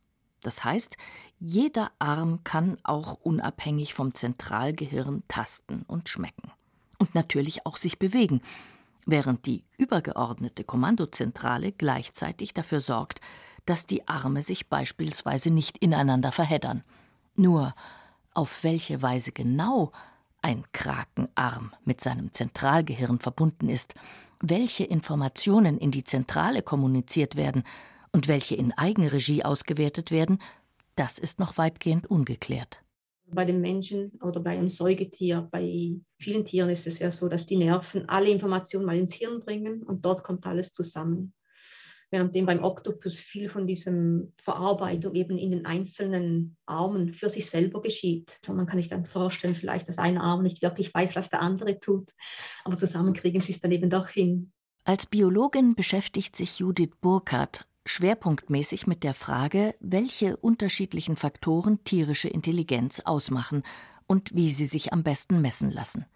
Das 0.44 0.62
heißt, 0.62 0.96
jeder 1.40 1.90
Arm 1.98 2.44
kann 2.44 2.78
auch 2.84 3.14
unabhängig 3.14 3.94
vom 3.94 4.14
Zentralgehirn 4.14 5.24
tasten 5.26 5.82
und 5.88 6.08
schmecken. 6.08 6.52
Und 6.98 7.14
natürlich 7.14 7.66
auch 7.66 7.78
sich 7.78 7.98
bewegen, 7.98 8.40
während 9.06 9.46
die 9.46 9.64
übergeordnete 9.78 10.62
Kommandozentrale 10.62 11.72
gleichzeitig 11.72 12.54
dafür 12.54 12.80
sorgt, 12.80 13.20
dass 13.66 13.86
die 13.86 14.06
Arme 14.06 14.42
sich 14.42 14.68
beispielsweise 14.68 15.50
nicht 15.50 15.78
ineinander 15.78 16.30
verheddern. 16.30 16.84
Nur 17.34 17.74
auf 18.34 18.62
welche 18.62 19.00
Weise 19.00 19.32
genau 19.32 19.92
ein 20.42 20.62
Krakenarm 20.72 21.72
mit 21.86 22.02
seinem 22.02 22.32
Zentralgehirn 22.32 23.18
verbunden 23.18 23.70
ist, 23.70 23.94
welche 24.40 24.84
Informationen 24.84 25.78
in 25.78 25.90
die 25.90 26.04
Zentrale 26.04 26.60
kommuniziert 26.60 27.34
werden 27.34 27.64
und 28.14 28.28
welche 28.28 28.54
in 28.54 28.72
Eigenregie 28.72 29.44
ausgewertet 29.44 30.12
werden, 30.12 30.38
das 30.94 31.18
ist 31.18 31.40
noch 31.40 31.58
weitgehend 31.58 32.06
ungeklärt. 32.06 32.80
Bei 33.26 33.44
den 33.44 33.60
Menschen 33.60 34.12
oder 34.22 34.38
bei 34.38 34.50
einem 34.50 34.68
Säugetier, 34.68 35.48
bei 35.50 35.96
vielen 36.20 36.44
Tieren 36.44 36.70
ist 36.70 36.86
es 36.86 37.00
ja 37.00 37.10
so, 37.10 37.28
dass 37.28 37.46
die 37.46 37.56
Nerven 37.56 38.08
alle 38.08 38.30
Informationen 38.30 38.86
mal 38.86 38.96
ins 38.96 39.14
Hirn 39.14 39.40
bringen 39.40 39.82
und 39.82 40.04
dort 40.04 40.22
kommt 40.22 40.46
alles 40.46 40.72
zusammen. 40.72 41.34
Währenddem 42.10 42.46
beim 42.46 42.62
Oktopus 42.62 43.18
viel 43.18 43.48
von 43.48 43.66
diesem 43.66 44.32
Verarbeitung 44.36 45.14
eben 45.16 45.36
in 45.36 45.50
den 45.50 45.66
einzelnen 45.66 46.56
Armen 46.66 47.14
für 47.14 47.28
sich 47.28 47.50
selber 47.50 47.82
geschieht. 47.82 48.38
Also 48.42 48.54
man 48.54 48.66
kann 48.66 48.78
sich 48.78 48.90
dann 48.90 49.06
vorstellen, 49.06 49.56
vielleicht, 49.56 49.88
dass 49.88 49.98
ein 49.98 50.18
Arm 50.18 50.44
nicht 50.44 50.62
wirklich 50.62 50.94
weiß, 50.94 51.16
was 51.16 51.30
der 51.30 51.40
andere 51.40 51.80
tut, 51.80 52.12
aber 52.64 52.76
zusammen 52.76 53.14
kriegen 53.14 53.40
sie 53.40 53.50
es 53.50 53.60
dann 53.60 53.72
eben 53.72 53.90
doch 53.90 54.08
hin. 54.08 54.52
Als 54.84 55.06
Biologin 55.06 55.74
beschäftigt 55.74 56.36
sich 56.36 56.60
Judith 56.60 56.92
Burkhardt 57.00 57.66
schwerpunktmäßig 57.84 58.86
mit 58.86 59.02
der 59.02 59.14
Frage, 59.14 59.74
welche 59.80 60.36
unterschiedlichen 60.36 61.16
Faktoren 61.16 61.82
tierische 61.84 62.28
Intelligenz 62.28 63.00
ausmachen 63.00 63.62
und 64.06 64.34
wie 64.34 64.50
sie 64.50 64.66
sich 64.66 64.92
am 64.92 65.02
besten 65.02 65.40
messen 65.40 65.70
lassen. 65.70 66.06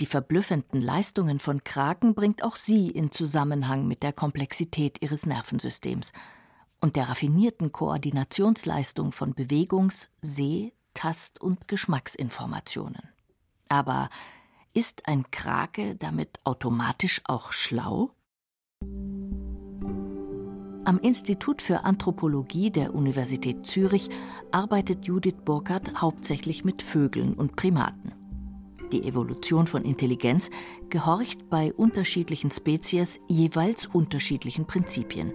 Die 0.00 0.06
verblüffenden 0.06 0.82
Leistungen 0.82 1.38
von 1.38 1.64
Kraken 1.64 2.14
bringt 2.14 2.42
auch 2.42 2.56
sie 2.56 2.90
in 2.90 3.10
Zusammenhang 3.10 3.86
mit 3.86 4.02
der 4.02 4.12
Komplexität 4.12 5.02
ihres 5.02 5.24
Nervensystems 5.24 6.12
und 6.80 6.96
der 6.96 7.08
raffinierten 7.08 7.72
Koordinationsleistung 7.72 9.12
von 9.12 9.34
Bewegungs-, 9.34 10.10
Seh-, 10.20 10.72
Tast- 10.92 11.40
und 11.40 11.66
Geschmacksinformationen. 11.66 13.08
Aber 13.68 14.10
ist 14.74 15.08
ein 15.08 15.30
Krake 15.30 15.96
damit 15.96 16.40
automatisch 16.44 17.22
auch 17.24 17.52
schlau? 17.52 18.10
Am 20.86 21.00
Institut 21.00 21.62
für 21.62 21.84
Anthropologie 21.84 22.70
der 22.70 22.94
Universität 22.94 23.66
Zürich 23.66 24.08
arbeitet 24.52 25.04
Judith 25.04 25.34
Burkhardt 25.44 26.00
hauptsächlich 26.00 26.64
mit 26.64 26.80
Vögeln 26.80 27.34
und 27.34 27.56
Primaten. 27.56 28.12
Die 28.92 29.02
Evolution 29.02 29.66
von 29.66 29.84
Intelligenz 29.84 30.48
gehorcht 30.88 31.50
bei 31.50 31.72
unterschiedlichen 31.72 32.52
Spezies 32.52 33.18
jeweils 33.26 33.86
unterschiedlichen 33.86 34.66
Prinzipien. 34.66 35.32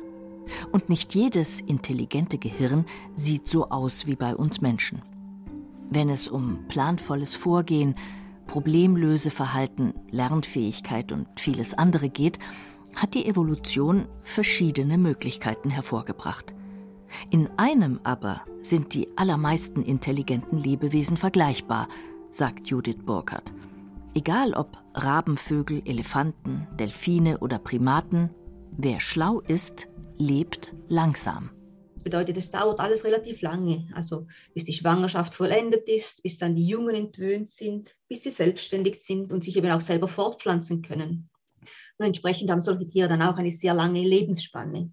Und 0.71 0.87
nicht 0.87 1.13
jedes 1.15 1.59
intelligente 1.59 2.37
Gehirn 2.37 2.85
sieht 3.15 3.45
so 3.45 3.71
aus 3.71 4.07
wie 4.07 4.15
bei 4.15 4.33
uns 4.33 4.61
Menschen. 4.61 5.01
Wenn 5.89 6.07
es 6.07 6.29
um 6.29 6.59
planvolles 6.69 7.35
Vorgehen, 7.35 7.95
Problemlöseverhalten, 8.47 9.95
Lernfähigkeit 10.11 11.11
und 11.11 11.27
vieles 11.35 11.73
andere 11.73 12.07
geht, 12.07 12.39
hat 12.95 13.13
die 13.13 13.25
Evolution 13.25 14.07
verschiedene 14.23 14.97
Möglichkeiten 14.97 15.69
hervorgebracht. 15.69 16.53
In 17.29 17.49
einem 17.57 17.99
aber 18.03 18.41
sind 18.61 18.93
die 18.93 19.07
allermeisten 19.15 19.81
intelligenten 19.81 20.57
Lebewesen 20.57 21.17
vergleichbar, 21.17 21.87
sagt 22.29 22.67
Judith 22.67 23.03
Burkhardt. 23.05 23.51
Egal 24.13 24.53
ob 24.53 24.77
Rabenvögel, 24.93 25.81
Elefanten, 25.85 26.67
Delfine 26.79 27.39
oder 27.39 27.59
Primaten, 27.59 28.29
wer 28.77 28.99
schlau 28.99 29.39
ist, 29.39 29.87
lebt 30.17 30.73
langsam. 30.89 31.49
Das 31.95 32.03
bedeutet, 32.03 32.37
es 32.37 32.51
dauert 32.51 32.79
alles 32.79 33.03
relativ 33.03 33.41
lange. 33.41 33.87
Also 33.93 34.27
bis 34.53 34.65
die 34.65 34.73
Schwangerschaft 34.73 35.35
vollendet 35.35 35.87
ist, 35.87 36.23
bis 36.23 36.37
dann 36.37 36.55
die 36.55 36.67
Jungen 36.67 36.95
entwöhnt 36.95 37.47
sind, 37.47 37.95
bis 38.07 38.23
sie 38.23 38.31
selbstständig 38.31 39.01
sind 39.01 39.31
und 39.31 39.43
sich 39.43 39.55
eben 39.55 39.71
auch 39.71 39.81
selber 39.81 40.07
fortpflanzen 40.07 40.81
können. 40.81 41.29
Und 41.97 42.05
entsprechend 42.05 42.49
haben 42.49 42.61
solche 42.61 42.87
Tiere 42.87 43.09
dann 43.09 43.21
auch 43.21 43.37
eine 43.37 43.51
sehr 43.51 43.73
lange 43.73 44.01
Lebensspanne. 44.01 44.91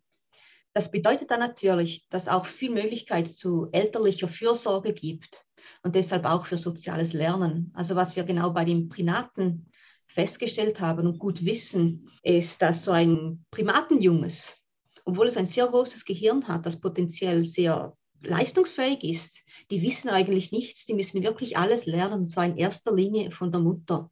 Das 0.75 0.91
bedeutet 0.91 1.31
dann 1.31 1.41
natürlich, 1.41 2.07
dass 2.09 2.29
auch 2.29 2.47
viel 2.47 2.71
Möglichkeit 2.71 3.29
zu 3.29 3.69
elterlicher 3.73 4.29
Fürsorge 4.29 4.93
gibt 4.93 5.45
und 5.83 5.95
deshalb 5.95 6.25
auch 6.25 6.47
für 6.47 6.59
soziales 6.59 7.13
Lernen. 7.13 7.73
Also 7.75 7.97
was 7.97 8.17
wir 8.17 8.25
genau 8.25 8.51
bei 8.51 8.65
den 8.65 8.89
Primaten 8.89 9.71
festgestellt 10.07 10.81
haben 10.81 11.07
und 11.07 11.19
gut 11.19 11.45
wissen, 11.45 12.11
ist, 12.23 12.63
dass 12.63 12.85
so 12.85 12.93
ein 12.93 13.45
Primatenjunges, 13.51 14.57
obwohl 15.05 15.27
es 15.27 15.37
ein 15.37 15.47
sehr 15.47 15.67
großes 15.67 16.05
Gehirn 16.05 16.47
hat, 16.49 16.67
das 16.67 16.81
potenziell 16.81 17.45
sehr 17.45 17.97
leistungsfähig 18.23 19.05
ist, 19.05 19.45
die 19.71 19.83
wissen 19.83 20.09
eigentlich 20.09 20.51
nichts, 20.51 20.87
die 20.87 20.95
müssen 20.95 21.23
wirklich 21.23 21.57
alles 21.57 21.87
lernen, 21.87 22.23
und 22.23 22.29
zwar 22.29 22.47
in 22.47 22.57
erster 22.57 22.95
Linie 22.95 23.31
von 23.31 23.53
der 23.53 23.61
Mutter. 23.61 24.11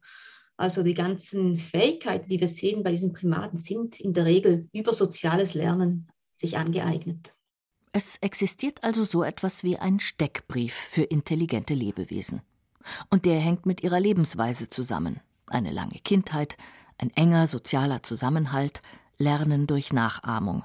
Also 0.57 0.81
die 0.81 0.95
ganzen 0.95 1.55
Fähigkeiten, 1.55 2.27
die 2.29 2.39
wir 2.39 2.47
sehen 2.47 2.83
bei 2.83 2.89
diesen 2.89 3.13
Primaten, 3.13 3.59
sind 3.59 3.99
in 3.99 4.13
der 4.13 4.25
Regel 4.25 4.67
über 4.73 4.93
soziales 4.93 5.53
Lernen 5.53 6.09
sich 6.35 6.57
angeeignet. 6.57 7.31
Es 7.93 8.17
existiert 8.17 8.83
also 8.83 9.05
so 9.05 9.23
etwas 9.23 9.63
wie 9.63 9.77
ein 9.77 9.99
Steckbrief 9.99 10.73
für 10.73 11.03
intelligente 11.03 11.73
Lebewesen. 11.73 12.41
Und 13.09 13.25
der 13.25 13.39
hängt 13.39 13.65
mit 13.65 13.83
ihrer 13.83 13.99
Lebensweise 13.99 14.69
zusammen. 14.69 15.19
Eine 15.45 15.71
lange 15.71 15.99
Kindheit, 15.99 16.57
ein 16.97 17.11
enger 17.11 17.47
sozialer 17.47 18.03
Zusammenhalt, 18.03 18.81
Lernen 19.17 19.67
durch 19.67 19.93
Nachahmung. 19.93 20.63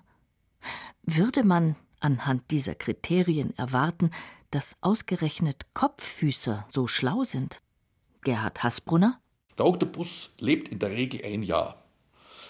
Würde 1.05 1.45
man 1.45 1.77
anhand 2.01 2.51
dieser 2.51 2.75
Kriterien 2.75 3.57
erwarten, 3.57 4.11
dass 4.51 4.77
ausgerechnet 4.81 5.67
Kopffüßer 5.75 6.67
so 6.71 6.87
schlau 6.87 7.25
sind? 7.25 7.63
Gerhard 8.23 8.63
Hasbrunner 8.63 9.22
der 9.59 9.67
Oktopus 9.67 10.31
lebt 10.39 10.69
in 10.69 10.79
der 10.79 10.91
Regel 10.91 11.25
ein 11.25 11.43
Jahr. 11.43 11.83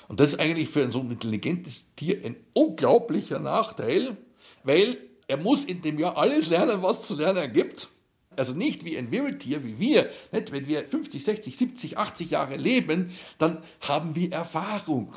Und 0.09 0.21
das 0.21 0.35
ist 0.35 0.41
eigentlich 0.41 0.69
für 0.69 0.83
ein 0.83 0.93
so 0.93 1.01
intelligentes 1.01 1.87
Tier 1.97 2.25
ein 2.25 2.37
unglaublicher 2.53 3.39
Nachteil, 3.39 4.17
weil 4.65 4.99
er 5.27 5.37
muss 5.37 5.65
in 5.65 5.81
dem 5.81 5.99
Jahr 5.99 6.17
alles 6.17 6.49
lernen, 6.49 6.83
was 6.83 7.07
zu 7.07 7.15
lernen 7.17 7.53
gibt. 7.53 7.89
Also 8.37 8.55
nicht 8.55 8.85
wie 8.85 8.97
ein 8.97 9.11
Wirbeltier 9.11 9.65
wie 9.65 9.79
wir. 9.79 10.11
Nicht? 10.33 10.53
Wenn 10.53 10.67
wir 10.67 10.87
50, 10.87 11.23
60, 11.23 11.57
70, 11.57 11.99
80 11.99 12.31
Jahre 12.31 12.57
leben, 12.57 13.13
dann 13.39 13.63
haben 13.81 14.15
wir 14.15 14.33
Erfahrung. 14.33 15.15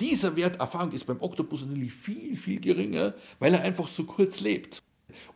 Dieser 0.00 0.36
Wert 0.36 0.60
Erfahrung 0.60 0.92
ist 0.92 1.06
beim 1.06 1.20
Oktopus 1.20 1.64
natürlich 1.64 1.92
viel, 1.92 2.36
viel 2.36 2.60
geringer, 2.60 3.14
weil 3.38 3.54
er 3.54 3.62
einfach 3.62 3.88
so 3.88 4.04
kurz 4.04 4.40
lebt. 4.40 4.82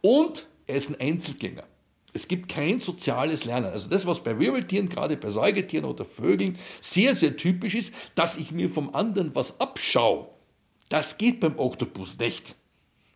Und 0.02 0.46
er 0.66 0.76
ist 0.76 0.90
ein 0.90 1.00
Einzelgänger. 1.00 1.64
Es 2.12 2.28
gibt 2.28 2.48
kein 2.48 2.80
soziales 2.80 3.44
Lernen. 3.44 3.72
Also 3.72 3.88
das, 3.88 4.06
was 4.06 4.22
bei 4.22 4.38
Wirbeltieren, 4.38 4.88
gerade 4.88 5.16
bei 5.16 5.30
Säugetieren 5.30 5.84
oder 5.84 6.04
Vögeln, 6.04 6.58
sehr, 6.80 7.14
sehr 7.14 7.36
typisch 7.36 7.74
ist, 7.74 7.94
dass 8.14 8.36
ich 8.36 8.52
mir 8.52 8.68
vom 8.68 8.94
anderen 8.94 9.34
was 9.34 9.60
abschaue. 9.60 10.28
Das 10.88 11.18
geht 11.18 11.40
beim 11.40 11.58
Oktopus 11.58 12.18
nicht. 12.18 12.56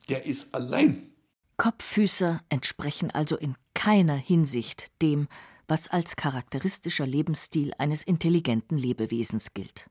Der 0.09 0.27
ist 0.27 0.55
allein. 0.55 1.11
Kopffüßer 1.57 2.41
entsprechen 2.49 3.11
also 3.11 3.37
in 3.37 3.57
keiner 3.75 4.17
Hinsicht 4.17 4.91
dem, 5.03 5.29
was 5.67 5.89
als 5.89 6.17
charakteristischer 6.17 7.07
Lebensstil 7.07 7.73
eines 7.79 8.03
intelligenten 8.03 8.77
Lebewesens 8.77 9.55
gilt. 9.55 9.89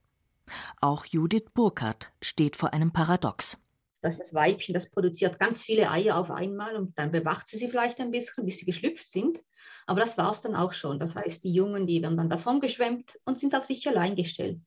Auch 0.80 1.06
Judith 1.06 1.46
Burkhardt 1.54 2.12
steht 2.22 2.56
vor 2.56 2.72
einem 2.74 2.92
Paradox. 2.92 3.56
Das 4.04 4.34
Weibchen, 4.34 4.74
das 4.74 4.90
produziert 4.90 5.38
ganz 5.38 5.62
viele 5.62 5.90
Eier 5.90 6.18
auf 6.18 6.30
einmal 6.30 6.76
und 6.76 6.98
dann 6.98 7.10
bewacht 7.10 7.48
sie 7.48 7.56
sie 7.56 7.68
vielleicht 7.68 8.00
ein 8.00 8.10
bisschen, 8.10 8.44
bis 8.44 8.58
sie 8.58 8.66
geschlüpft 8.66 9.08
sind. 9.08 9.42
Aber 9.86 10.00
das 10.00 10.18
war 10.18 10.30
es 10.30 10.42
dann 10.42 10.54
auch 10.54 10.74
schon. 10.74 10.98
Das 10.98 11.14
heißt, 11.14 11.42
die 11.42 11.52
Jungen, 11.52 11.86
die 11.86 12.02
werden 12.02 12.16
dann 12.16 12.28
davon 12.28 12.60
geschwemmt 12.60 13.18
und 13.24 13.38
sind 13.38 13.54
auf 13.54 13.64
sich 13.64 13.88
allein 13.88 14.14
gestellt. 14.14 14.60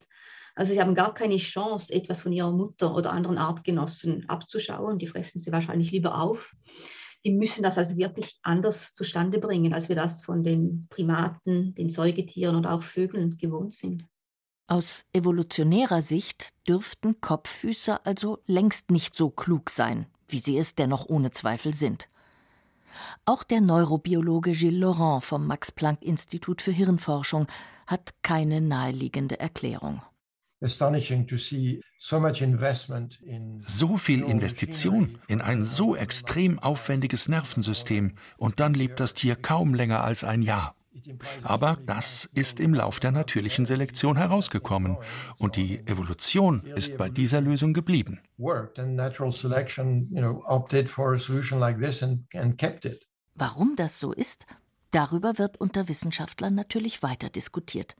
Also 0.55 0.73
sie 0.73 0.81
haben 0.81 0.95
gar 0.95 1.13
keine 1.13 1.37
Chance, 1.37 1.93
etwas 1.93 2.21
von 2.21 2.33
ihrer 2.33 2.51
Mutter 2.51 2.95
oder 2.95 3.11
anderen 3.11 3.37
Artgenossen 3.37 4.27
abzuschauen. 4.27 4.97
Die 4.97 5.05
fressen 5.05 5.39
sie 5.39 5.51
wahrscheinlich 5.51 5.91
lieber 5.91 6.19
auf. 6.19 6.55
Die 7.23 7.31
müssen 7.31 7.61
das 7.61 7.77
also 7.77 7.95
wirklich 7.95 8.39
anders 8.41 8.93
zustande 8.93 9.37
bringen, 9.37 9.73
als 9.73 9.87
wir 9.87 9.95
das 9.95 10.23
von 10.23 10.43
den 10.43 10.87
Primaten, 10.89 11.75
den 11.75 11.91
Säugetieren 11.91 12.55
oder 12.55 12.73
auch 12.73 12.81
Vögeln 12.81 13.37
gewohnt 13.37 13.75
sind. 13.75 14.05
Aus 14.69 15.05
evolutionärer 15.13 16.01
Sicht 16.01 16.53
dürften 16.67 17.21
Kopffüßer 17.21 18.05
also 18.05 18.39
längst 18.47 18.91
nicht 18.91 19.15
so 19.15 19.29
klug 19.29 19.69
sein, 19.69 20.07
wie 20.27 20.39
sie 20.39 20.57
es 20.57 20.75
dennoch 20.75 21.07
ohne 21.07 21.31
Zweifel 21.31 21.73
sind. 21.73 22.09
Auch 23.23 23.43
der 23.43 23.61
Neurobiologe 23.61 24.51
Gilles 24.51 24.79
Laurent 24.79 25.23
vom 25.23 25.47
Max 25.47 25.71
Planck 25.71 26.01
Institut 26.01 26.61
für 26.61 26.71
Hirnforschung 26.71 27.47
hat 27.85 28.13
keine 28.23 28.59
naheliegende 28.59 29.39
Erklärung. 29.39 30.01
So 30.59 30.91
viel 33.97 34.23
Investition 34.23 35.19
in 35.27 35.41
ein 35.41 35.63
so 35.63 35.95
extrem 35.95 36.59
aufwendiges 36.59 37.29
Nervensystem 37.29 38.15
und 38.37 38.59
dann 38.59 38.73
lebt 38.73 38.99
das 38.99 39.13
Tier 39.13 39.35
kaum 39.35 39.73
länger 39.73 40.03
als 40.03 40.25
ein 40.25 40.41
Jahr. 40.41 40.76
Aber 41.43 41.77
das 41.85 42.29
ist 42.33 42.59
im 42.59 42.73
Lauf 42.73 42.99
der 42.99 43.11
natürlichen 43.11 43.65
Selektion 43.65 44.17
herausgekommen 44.17 44.97
und 45.37 45.55
die 45.55 45.79
Evolution 45.87 46.63
ist 46.75 46.97
bei 46.97 47.09
dieser 47.09 47.41
Lösung 47.41 47.73
geblieben. 47.73 48.19
Warum 53.35 53.75
das 53.75 53.99
so 53.99 54.13
ist, 54.13 54.45
darüber 54.91 55.37
wird 55.37 55.61
unter 55.61 55.87
Wissenschaftlern 55.87 56.55
natürlich 56.55 57.03
weiter 57.03 57.29
diskutiert. 57.29 57.95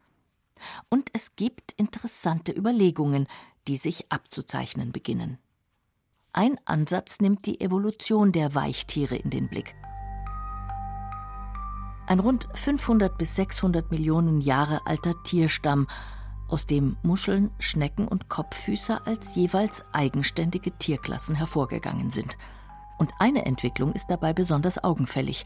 Und 0.89 1.09
es 1.13 1.36
gibt 1.36 1.74
interessante 1.74 2.51
Überlegungen, 2.51 3.27
die 3.67 3.77
sich 3.77 4.12
abzuzeichnen 4.12 4.91
beginnen. 4.91 5.38
Ein 6.33 6.57
Ansatz 6.65 7.19
nimmt 7.19 7.45
die 7.45 7.62
Evolution 7.62 8.31
der 8.31 8.55
Weichtiere 8.55 9.15
in 9.15 9.29
den 9.29 9.50
Blick. 9.50 9.75
Ein 12.07 12.19
rund 12.19 12.47
500 12.53 13.17
bis 13.17 13.35
600 13.35 13.91
Millionen 13.91 14.39
Jahre 14.39 14.79
alter 14.85 15.13
Tierstamm, 15.23 15.87
aus 16.47 16.65
dem 16.65 16.95
Muscheln, 17.03 17.51
Schnecken 17.59 18.07
und 18.07 18.29
Kopffüßer 18.29 19.05
als 19.05 19.35
jeweils 19.35 19.83
eigenständige 19.91 20.71
Tierklassen 20.71 21.35
hervorgegangen 21.35 22.09
sind. 22.09 22.37
Und 22.97 23.11
eine 23.19 23.45
Entwicklung 23.45 23.91
ist 23.91 24.07
dabei 24.07 24.31
besonders 24.31 24.81
augenfällig. 24.81 25.45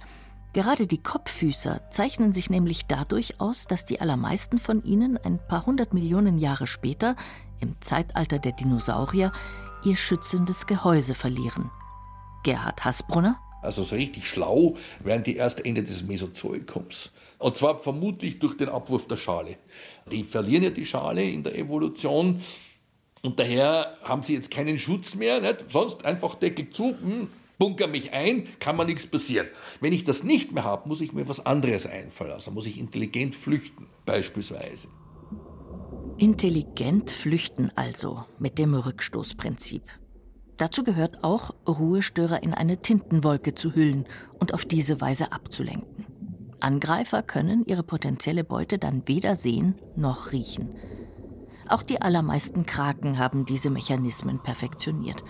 Gerade 0.53 0.85
die 0.85 1.01
Kopffüßer 1.01 1.89
zeichnen 1.89 2.31
sich 2.31 2.51
nämlich 2.51 2.85
dadurch 2.85 3.41
aus, 3.41 3.65
dass 3.65 3.85
die 3.85 3.99
allermeisten 3.99 4.59
von 4.59 4.83
ihnen 4.83 5.17
ein 5.17 5.39
paar 5.47 5.65
hundert 5.65 5.95
Millionen 5.95 6.37
Jahre 6.37 6.67
später, 6.67 7.15
im 7.59 7.81
Zeitalter 7.81 8.37
der 8.37 8.51
Dinosaurier, 8.51 9.31
ihr 9.83 9.95
schützendes 9.95 10.67
Gehäuse 10.67 11.15
verlieren. 11.15 11.71
Gerhard 12.43 12.85
Hasbrunner 12.85 13.39
also 13.61 13.83
so 13.83 13.95
richtig 13.95 14.27
schlau 14.27 14.75
werden 15.03 15.23
die 15.23 15.35
erst 15.35 15.65
Ende 15.65 15.83
des 15.83 16.03
Mesozoikums. 16.03 17.11
Und 17.37 17.57
zwar 17.57 17.77
vermutlich 17.77 18.39
durch 18.39 18.55
den 18.55 18.69
Abwurf 18.69 19.07
der 19.07 19.17
Schale. 19.17 19.57
Die 20.11 20.23
verlieren 20.23 20.63
ja 20.63 20.69
die 20.69 20.85
Schale 20.85 21.23
in 21.23 21.43
der 21.43 21.57
Evolution 21.57 22.41
und 23.21 23.39
daher 23.39 23.97
haben 24.03 24.23
sie 24.23 24.33
jetzt 24.33 24.51
keinen 24.51 24.79
Schutz 24.79 25.15
mehr. 25.15 25.41
Nicht? 25.41 25.65
Sonst 25.69 26.05
einfach 26.05 26.35
Deckel 26.35 26.69
zu, 26.71 26.95
hm, 26.99 27.27
bunker 27.57 27.87
mich 27.87 28.13
ein, 28.13 28.47
kann 28.59 28.75
mir 28.75 28.85
nichts 28.85 29.05
passieren. 29.05 29.47
Wenn 29.79 29.93
ich 29.93 30.03
das 30.03 30.23
nicht 30.23 30.51
mehr 30.51 30.63
habe, 30.63 30.89
muss 30.89 31.01
ich 31.01 31.13
mir 31.13 31.27
was 31.27 31.45
anderes 31.45 31.85
einfallen 31.85 32.31
lassen. 32.31 32.53
Muss 32.53 32.65
ich 32.65 32.79
intelligent 32.79 33.35
flüchten, 33.35 33.87
beispielsweise. 34.05 34.87
Intelligent 36.17 37.11
flüchten 37.11 37.71
also 37.75 38.25
mit 38.39 38.57
dem 38.57 38.73
Rückstoßprinzip. 38.73 39.83
Dazu 40.57 40.83
gehört 40.83 41.23
auch, 41.23 41.55
Ruhestörer 41.67 42.43
in 42.43 42.53
eine 42.53 42.77
Tintenwolke 42.77 43.55
zu 43.55 43.73
hüllen 43.73 44.05
und 44.39 44.53
auf 44.53 44.65
diese 44.65 45.01
Weise 45.01 45.31
abzulenken. 45.31 46.05
Angreifer 46.59 47.23
können 47.23 47.65
ihre 47.65 47.83
potenzielle 47.83 48.43
Beute 48.43 48.77
dann 48.77 49.07
weder 49.07 49.35
sehen 49.35 49.75
noch 49.95 50.31
riechen. 50.31 50.75
Auch 51.67 51.83
die 51.83 52.01
allermeisten 52.01 52.65
Kraken 52.65 53.17
haben 53.17 53.45
diese 53.45 53.69
Mechanismen 53.69 54.43
perfektioniert. 54.43 55.23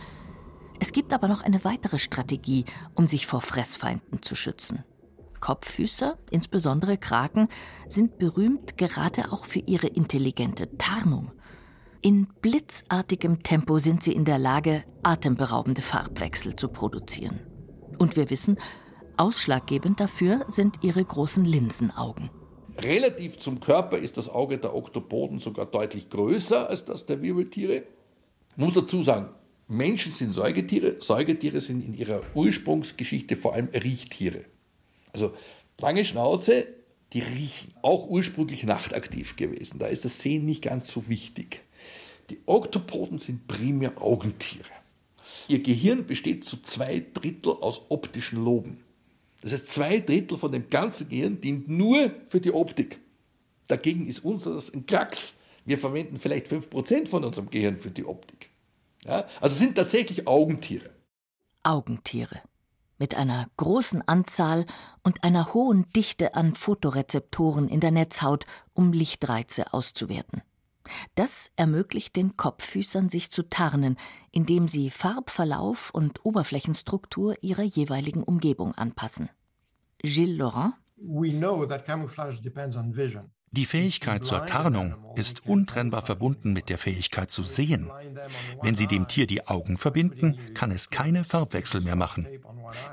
Es 0.79 0.91
gibt 0.91 1.13
aber 1.13 1.27
noch 1.27 1.41
eine 1.41 1.63
weitere 1.63 1.99
Strategie, 1.99 2.65
um 2.95 3.07
sich 3.07 3.27
vor 3.27 3.41
Fressfeinden 3.41 4.21
zu 4.23 4.35
schützen. 4.35 4.83
Kopffüßer, 5.39 6.17
insbesondere 6.29 6.97
Kraken, 6.97 7.47
sind 7.87 8.17
berühmt 8.17 8.77
gerade 8.77 9.31
auch 9.31 9.45
für 9.45 9.59
ihre 9.59 9.87
intelligente 9.87 10.77
Tarnung. 10.77 11.31
In 12.03 12.25
blitzartigem 12.41 13.43
Tempo 13.43 13.77
sind 13.77 14.01
sie 14.01 14.13
in 14.13 14.25
der 14.25 14.39
Lage, 14.39 14.83
atemberaubende 15.03 15.83
Farbwechsel 15.83 16.55
zu 16.55 16.67
produzieren. 16.67 17.39
Und 17.99 18.15
wir 18.15 18.31
wissen, 18.31 18.57
ausschlaggebend 19.17 19.99
dafür 19.99 20.43
sind 20.47 20.79
ihre 20.81 21.05
großen 21.05 21.45
Linsenaugen. 21.45 22.31
Relativ 22.79 23.37
zum 23.37 23.59
Körper 23.59 23.99
ist 23.99 24.17
das 24.17 24.29
Auge 24.29 24.57
der 24.57 24.75
Oktopoden 24.75 25.39
sogar 25.39 25.67
deutlich 25.67 26.09
größer 26.09 26.67
als 26.67 26.85
das 26.85 27.05
der 27.05 27.21
Wirbeltiere. 27.21 27.83
Ich 28.49 28.57
muss 28.57 28.73
dazu 28.73 29.03
sagen, 29.03 29.29
Menschen 29.67 30.11
sind 30.11 30.31
Säugetiere, 30.31 30.95
Säugetiere 30.99 31.61
sind 31.61 31.85
in 31.85 31.93
ihrer 31.93 32.23
Ursprungsgeschichte 32.33 33.35
vor 33.35 33.53
allem 33.53 33.67
Riechtiere. 33.67 34.45
Also 35.13 35.33
lange 35.77 36.03
Schnauze, 36.03 36.65
die 37.13 37.19
riechen, 37.19 37.75
auch 37.83 38.07
ursprünglich 38.07 38.63
nachtaktiv 38.63 39.35
gewesen. 39.35 39.77
Da 39.77 39.85
ist 39.85 40.03
das 40.03 40.19
Sehen 40.19 40.47
nicht 40.47 40.63
ganz 40.63 40.91
so 40.91 41.07
wichtig. 41.07 41.61
Die 42.31 42.39
Oktopoden 42.45 43.19
sind 43.19 43.45
primär 43.45 44.01
Augentiere. 44.01 44.69
Ihr 45.49 45.61
Gehirn 45.61 46.05
besteht 46.05 46.45
zu 46.45 46.61
zwei 46.61 47.05
Drittel 47.13 47.51
aus 47.51 47.81
optischen 47.89 48.41
Loben. 48.41 48.77
Das 49.41 49.51
heißt, 49.51 49.69
zwei 49.69 49.99
Drittel 49.99 50.37
von 50.37 50.53
dem 50.53 50.69
ganzen 50.69 51.09
Gehirn 51.09 51.41
dient 51.41 51.67
nur 51.67 52.09
für 52.29 52.39
die 52.39 52.53
Optik. 52.53 53.01
Dagegen 53.67 54.07
ist 54.07 54.19
unseres 54.19 54.73
ein 54.73 54.85
Klacks. 54.85 55.33
Wir 55.65 55.77
verwenden 55.77 56.19
vielleicht 56.19 56.47
5% 56.47 57.09
von 57.09 57.25
unserem 57.25 57.49
Gehirn 57.49 57.75
für 57.75 57.91
die 57.91 58.05
Optik. 58.05 58.49
Ja? 59.03 59.27
Also 59.41 59.57
sind 59.57 59.75
tatsächlich 59.75 60.25
Augentiere. 60.25 60.89
Augentiere. 61.63 62.39
Mit 62.97 63.15
einer 63.15 63.49
großen 63.57 64.07
Anzahl 64.07 64.65
und 65.03 65.25
einer 65.25 65.53
hohen 65.53 65.91
Dichte 65.91 66.33
an 66.35 66.55
Fotorezeptoren 66.55 67.67
in 67.67 67.81
der 67.81 67.91
Netzhaut, 67.91 68.45
um 68.73 68.93
Lichtreize 68.93 69.73
auszuwerten. 69.73 70.43
Das 71.15 71.51
ermöglicht 71.55 72.15
den 72.15 72.37
Kopffüßern, 72.37 73.09
sich 73.09 73.31
zu 73.31 73.43
tarnen, 73.43 73.97
indem 74.31 74.67
sie 74.67 74.89
Farbverlauf 74.89 75.91
und 75.91 76.25
Oberflächenstruktur 76.25 77.35
ihrer 77.41 77.63
jeweiligen 77.63 78.23
Umgebung 78.23 78.73
anpassen. 78.75 79.29
Gilles 80.03 80.37
Laurent 80.37 80.73
die 83.51 83.65
Fähigkeit 83.65 84.23
zur 84.23 84.45
Tarnung 84.45 84.95
ist 85.15 85.45
untrennbar 85.45 86.01
verbunden 86.03 86.53
mit 86.53 86.69
der 86.69 86.77
Fähigkeit 86.77 87.31
zu 87.31 87.43
sehen. 87.43 87.91
Wenn 88.61 88.77
Sie 88.77 88.87
dem 88.87 89.09
Tier 89.09 89.27
die 89.27 89.45
Augen 89.45 89.77
verbinden, 89.77 90.37
kann 90.53 90.71
es 90.71 90.89
keine 90.89 91.25
Farbwechsel 91.25 91.81
mehr 91.81 91.97
machen. 91.97 92.27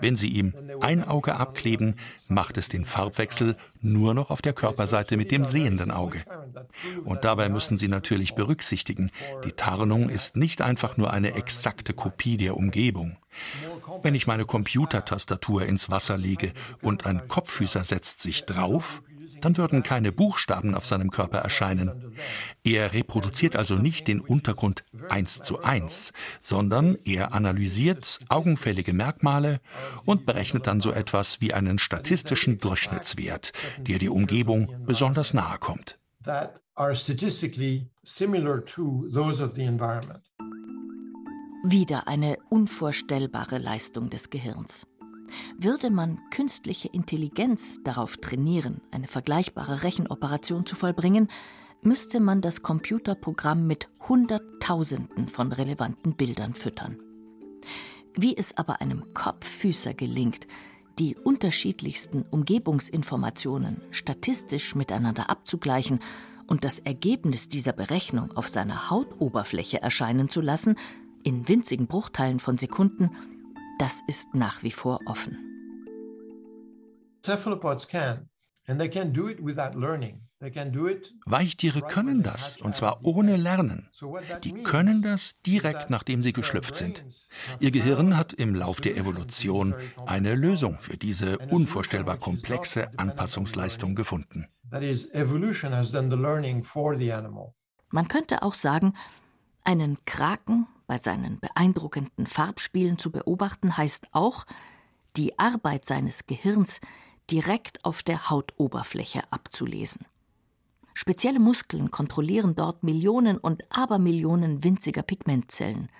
Wenn 0.01 0.17
Sie 0.17 0.29
ihm 0.29 0.55
ein 0.81 1.05
Auge 1.05 1.37
abkleben, 1.37 1.95
macht 2.27 2.59
es 2.59 2.69
den 2.69 2.85
Farbwechsel 2.85 3.57
nur 3.81 4.15
noch 4.15 4.31
auf 4.31 4.43
der 4.43 4.53
Körperseite 4.53 5.17
mit 5.17 5.31
dem 5.31 5.45
sehenden 5.45 5.93
Auge. 5.93 6.25
Und 7.05 7.23
dabei 7.23 7.49
müssen 7.49 7.79
Sie 7.79 7.87
natürlich 7.87 8.35
berücksichtigen, 8.35 9.13
die 9.45 9.53
Tarnung 9.53 10.09
ist 10.09 10.37
nicht 10.37 10.61
einfach 10.61 10.97
nur 10.97 11.13
eine 11.13 11.35
exakte 11.35 11.93
Kopie 11.93 12.37
der 12.37 12.57
Umgebung. 12.57 13.17
Wenn 14.03 14.17
ich 14.17 14.27
meine 14.27 14.45
Computertastatur 14.45 15.65
ins 15.65 15.89
Wasser 15.89 16.19
lege 16.19 16.53
und 16.83 17.07
ein 17.07 17.29
Kopffüßer 17.29 17.85
setzt 17.85 18.23
sich 18.23 18.45
drauf, 18.45 19.03
dann 19.41 19.57
würden 19.57 19.83
keine 19.83 20.13
Buchstaben 20.13 20.75
auf 20.75 20.87
seinem 20.87 21.11
Körper 21.11 21.39
erscheinen. 21.39 22.15
Er 22.65 22.93
reproduziert 22.93 23.57
also 23.57 23.75
nicht 23.75 24.09
den 24.09 24.21
Untergrund 24.21 24.85
eins 25.09 25.41
zu 25.41 25.63
eins, 25.63 26.13
sondern 26.41 26.97
er 27.05 27.33
analysiert 27.33 28.21
augenfällige 28.29 28.93
Merkmale 28.93 29.61
und 30.05 30.27
berechnet 30.27 30.67
dann 30.67 30.81
so 30.81 30.91
etwas 30.91 31.41
wie 31.41 31.55
einen 31.55 31.79
statistischen 31.79 32.59
Durchschnittswert, 32.59 33.53
der 33.79 33.99
die 33.99 34.09
Umgebung 34.09 34.85
besonders 34.87 35.35
nahe 35.35 35.59
kommt. 35.59 35.99
Wieder 41.65 42.07
eine 42.07 42.39
unvorstellbare 42.51 43.59
Leistung 43.59 44.11
des 44.11 44.31
Gehirns. 44.31 44.87
Würde 45.59 45.91
man 45.91 46.19
künstliche 46.31 46.89
Intelligenz 46.89 47.81
darauf 47.85 48.17
trainieren, 48.17 48.81
eine 48.91 49.09
vergleichbare 49.09 49.83
Rechenoperation 49.83 50.67
zu 50.67 50.75
vollbringen, 50.75 51.29
müsste 51.83 52.21
man 52.21 52.41
das 52.41 52.63
Computerprogramm 52.63 53.67
mit 53.67 53.89
Hunderttausenden 54.09 55.29
von 55.29 55.53
relevanten 55.53 56.15
Bildern 56.15 56.55
füttern. 56.55 56.99
Wie 58.15 58.37
es 58.37 58.57
aber 58.57 58.81
einem 58.81 59.15
Kopffüßer 59.15 59.95
gelingt, 59.95 60.49
die 60.99 61.15
unterschiedlichsten 61.15 62.23
Umgebungsinformationen 62.23 63.81
statistisch 63.93 64.75
miteinander 64.75 65.31
abzugleichen 65.31 66.01
und 66.49 66.65
das 66.65 66.81
Ergebnis 66.81 67.49
dieser 67.49 67.73
Berechnung 67.73 68.37
auf 68.37 68.49
seiner 68.49 68.91
Hautoberfläche 68.91 69.81
erscheinen 69.81 70.29
zu 70.29 70.41
lassen, 70.41 70.77
in 71.23 71.47
winzigen 71.47 71.87
Bruchteilen 71.87 72.41
von 72.41 72.59
Sekunden, 72.59 73.11
das 73.79 74.03
ist 74.07 74.35
nach 74.35 74.63
wie 74.63 74.73
vor 74.73 75.01
offen. 75.07 75.39
Cephalopods 77.25 77.87
can, 77.87 78.29
and 78.67 78.79
they 78.79 78.89
can 78.89 79.13
do 79.13 79.29
it 79.29 79.39
without 79.41 79.79
learning. 79.79 80.29
Weichtiere 81.27 81.83
können 81.83 82.23
das, 82.23 82.61
und 82.61 82.77
zwar 82.77 83.05
ohne 83.05 83.37
Lernen. 83.37 83.89
Die 84.45 84.53
können 84.63 85.03
das 85.03 85.35
direkt, 85.45 85.91
nachdem 85.91 86.23
sie 86.23 86.33
geschlüpft 86.33 86.77
sind. 86.77 87.05
Ihr 87.59 87.73
Gehirn 87.73 88.17
hat 88.17 88.35
im 88.35 88.55
Lauf 88.55 88.81
der 88.81 88.97
Evolution 88.97 89.75
eine 90.07 90.37
Lösung 90.37 90.79
für 90.81 90.97
diese 90.97 91.39
unvorstellbar 91.39 92.19
komplexe 92.19 92.97
Anpassungsleistung 92.97 93.97
gefunden. 93.97 94.47
Man 97.91 98.09
könnte 98.09 98.43
auch 98.43 98.55
sagen, 98.55 98.93
einen 99.65 99.99
Kraken 100.05 100.67
bei 100.89 100.99
seinen 100.99 101.39
beeindruckenden 101.39 102.27
Farbspielen 102.27 102.99
zu 102.99 103.13
beobachten, 103.13 103.77
heißt 103.77 104.09
auch, 104.11 104.45
die 105.17 105.39
Arbeit 105.39 105.85
seines 105.85 106.27
Gehirns 106.27 106.81
direkt 107.31 107.85
auf 107.85 108.03
der 108.03 108.31
Hautoberfläche 108.31 109.23
abzulesen. 109.31 110.07
Spezielle 110.95 111.39
Muskeln 111.39 111.93
kontrollieren 111.93 112.57
dort 112.57 112.83
Millionen 112.83 113.39
und 113.39 113.63
Abermillionen 113.71 114.65
winziger 114.65 115.03
Pigmentzellen. 115.03 115.91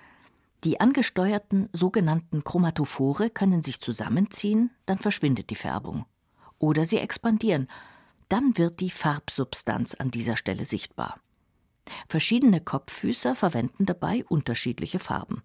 Die 0.65 0.81
angesteuerten 0.81 1.69
sogenannten 1.71 2.43
Chromatophore 2.43 3.29
können 3.29 3.63
sich 3.63 3.79
zusammenziehen, 3.79 4.71
dann 4.85 4.97
verschwindet 4.97 5.51
die 5.51 5.55
Färbung. 5.55 6.05
Oder 6.57 6.83
sie 6.83 6.97
expandieren, 6.97 7.69
dann 8.27 8.57
wird 8.57 8.81
die 8.81 8.89
Farbsubstanz 8.89 9.93
an 9.93 10.11
dieser 10.11 10.35
Stelle 10.35 10.65
sichtbar. 10.65 11.21
Verschiedene 12.07 12.61
Kopffüßer 12.61 13.35
verwenden 13.35 13.85
dabei 13.85 14.25
unterschiedliche 14.27 14.99
Farben. 14.99 15.43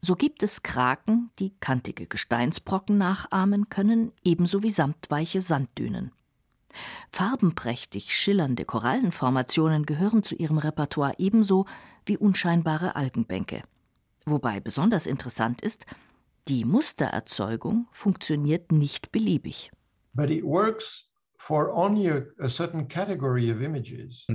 So 0.00 0.16
gibt 0.16 0.42
es 0.42 0.62
Kraken, 0.62 1.30
die 1.38 1.54
kantige 1.60 2.06
Gesteinsbrocken 2.06 2.98
nachahmen 2.98 3.68
können, 3.68 4.12
ebenso 4.24 4.62
wie 4.62 4.70
samtweiche 4.70 5.40
Sanddünen. 5.40 6.10
Farbenprächtig 7.12 8.14
schillernde 8.14 8.64
Korallenformationen 8.64 9.86
gehören 9.86 10.22
zu 10.22 10.34
ihrem 10.34 10.58
Repertoire 10.58 11.14
ebenso 11.18 11.66
wie 12.06 12.16
unscheinbare 12.16 12.96
Algenbänke. 12.96 13.62
Wobei 14.24 14.60
besonders 14.60 15.06
interessant 15.06 15.60
ist, 15.60 15.86
die 16.48 16.64
Mustererzeugung 16.64 17.86
funktioniert 17.92 18.72
nicht 18.72 19.12
beliebig. 19.12 19.70
But 20.14 20.30
it 20.30 20.42
works 20.42 21.11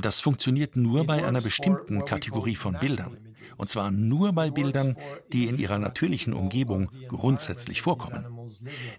das 0.04 0.20
funktioniert 0.20 0.76
nur 0.76 1.06
bei 1.06 1.26
einer 1.26 1.40
bestimmten 1.40 2.04
Kategorie 2.04 2.58
von 2.58 2.78
Bildern. 2.78 3.18
Und 3.56 3.70
zwar 3.70 3.92
nur 3.92 4.34
bei 4.34 4.52
Bildern, 4.52 4.98
die 5.32 5.48
in 5.48 5.58
ihrer 5.58 5.80
natürlichen 5.80 6.34
Umgebung 6.34 6.92
grundsätzlich 7.08 7.82
vorkommen. 7.82 8.26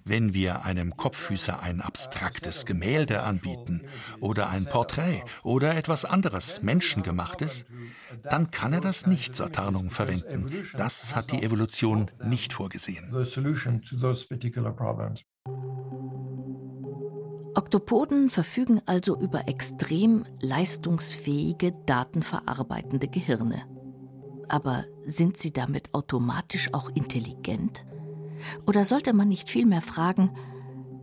Wenn 0.04 0.32
wir 0.32 0.64
einem 0.64 0.96
Kopffüßer 0.96 1.60
ein 1.60 1.82
abstraktes 1.82 2.64
Gemälde 2.64 3.22
anbieten 3.24 3.82
oder 4.20 4.48
ein 4.48 4.64
Porträt 4.64 5.22
oder 5.42 5.76
etwas 5.76 6.06
anderes 6.06 6.62
Menschengemachtes, 6.62 7.66
dann 8.22 8.50
kann 8.50 8.72
er 8.72 8.80
das 8.80 9.06
nicht 9.06 9.36
zur 9.36 9.52
Tarnung 9.52 9.90
verwenden. 9.90 10.46
Das 10.78 11.14
hat 11.14 11.30
die 11.30 11.42
Evolution 11.42 12.10
nicht 12.24 12.54
vorgesehen. 12.54 13.12
Oktopoden 17.54 18.30
verfügen 18.30 18.80
also 18.86 19.18
über 19.18 19.48
extrem 19.48 20.24
leistungsfähige, 20.40 21.72
datenverarbeitende 21.86 23.08
Gehirne. 23.08 23.62
Aber 24.48 24.84
sind 25.04 25.36
sie 25.36 25.52
damit 25.52 25.94
automatisch 25.94 26.72
auch 26.72 26.90
intelligent? 26.90 27.84
Oder 28.66 28.84
sollte 28.84 29.12
man 29.12 29.28
nicht 29.28 29.50
vielmehr 29.50 29.82
fragen, 29.82 30.30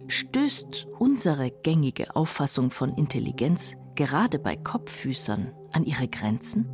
stößt 0.08 0.88
unsere 1.00 1.52
gängige 1.52 2.16
Auffassung 2.16 2.72
von 2.72 2.96
Intelligenz 2.96 3.76
gerade 3.96 4.40
bei 4.40 4.56
Kopffüßern 4.56 5.52
an 5.72 5.84
ihre 5.84 6.08
Grenzen? 6.08 6.70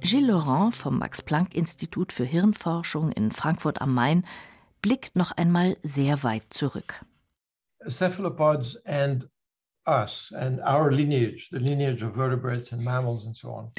Gilles 0.00 0.28
Laurent 0.28 0.74
vom 0.74 0.98
Max-Planck-Institut 0.98 2.12
für 2.12 2.24
Hirnforschung 2.24 3.12
in 3.12 3.32
Frankfurt 3.32 3.82
am 3.82 3.92
Main 3.92 4.24
blickt 4.80 5.16
noch 5.16 5.32
einmal 5.32 5.76
sehr 5.82 6.22
weit 6.22 6.44
zurück. 6.50 7.04
Cephalopods 7.88 8.76
and 8.84 9.28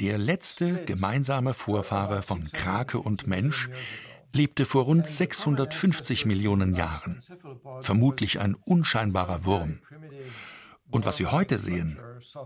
der 0.00 0.18
letzte 0.18 0.84
gemeinsame 0.84 1.54
Vorfahre 1.54 2.22
von 2.22 2.50
Krake 2.52 2.98
und 2.98 3.26
Mensch 3.26 3.70
lebte 4.34 4.66
vor 4.66 4.84
rund 4.84 5.08
650 5.08 6.26
Millionen 6.26 6.74
Jahren, 6.74 7.20
vermutlich 7.80 8.40
ein 8.40 8.54
unscheinbarer 8.54 9.44
Wurm. 9.44 9.80
Und 10.90 11.06
was 11.06 11.18
wir 11.18 11.32
heute 11.32 11.58
sehen, 11.58 11.98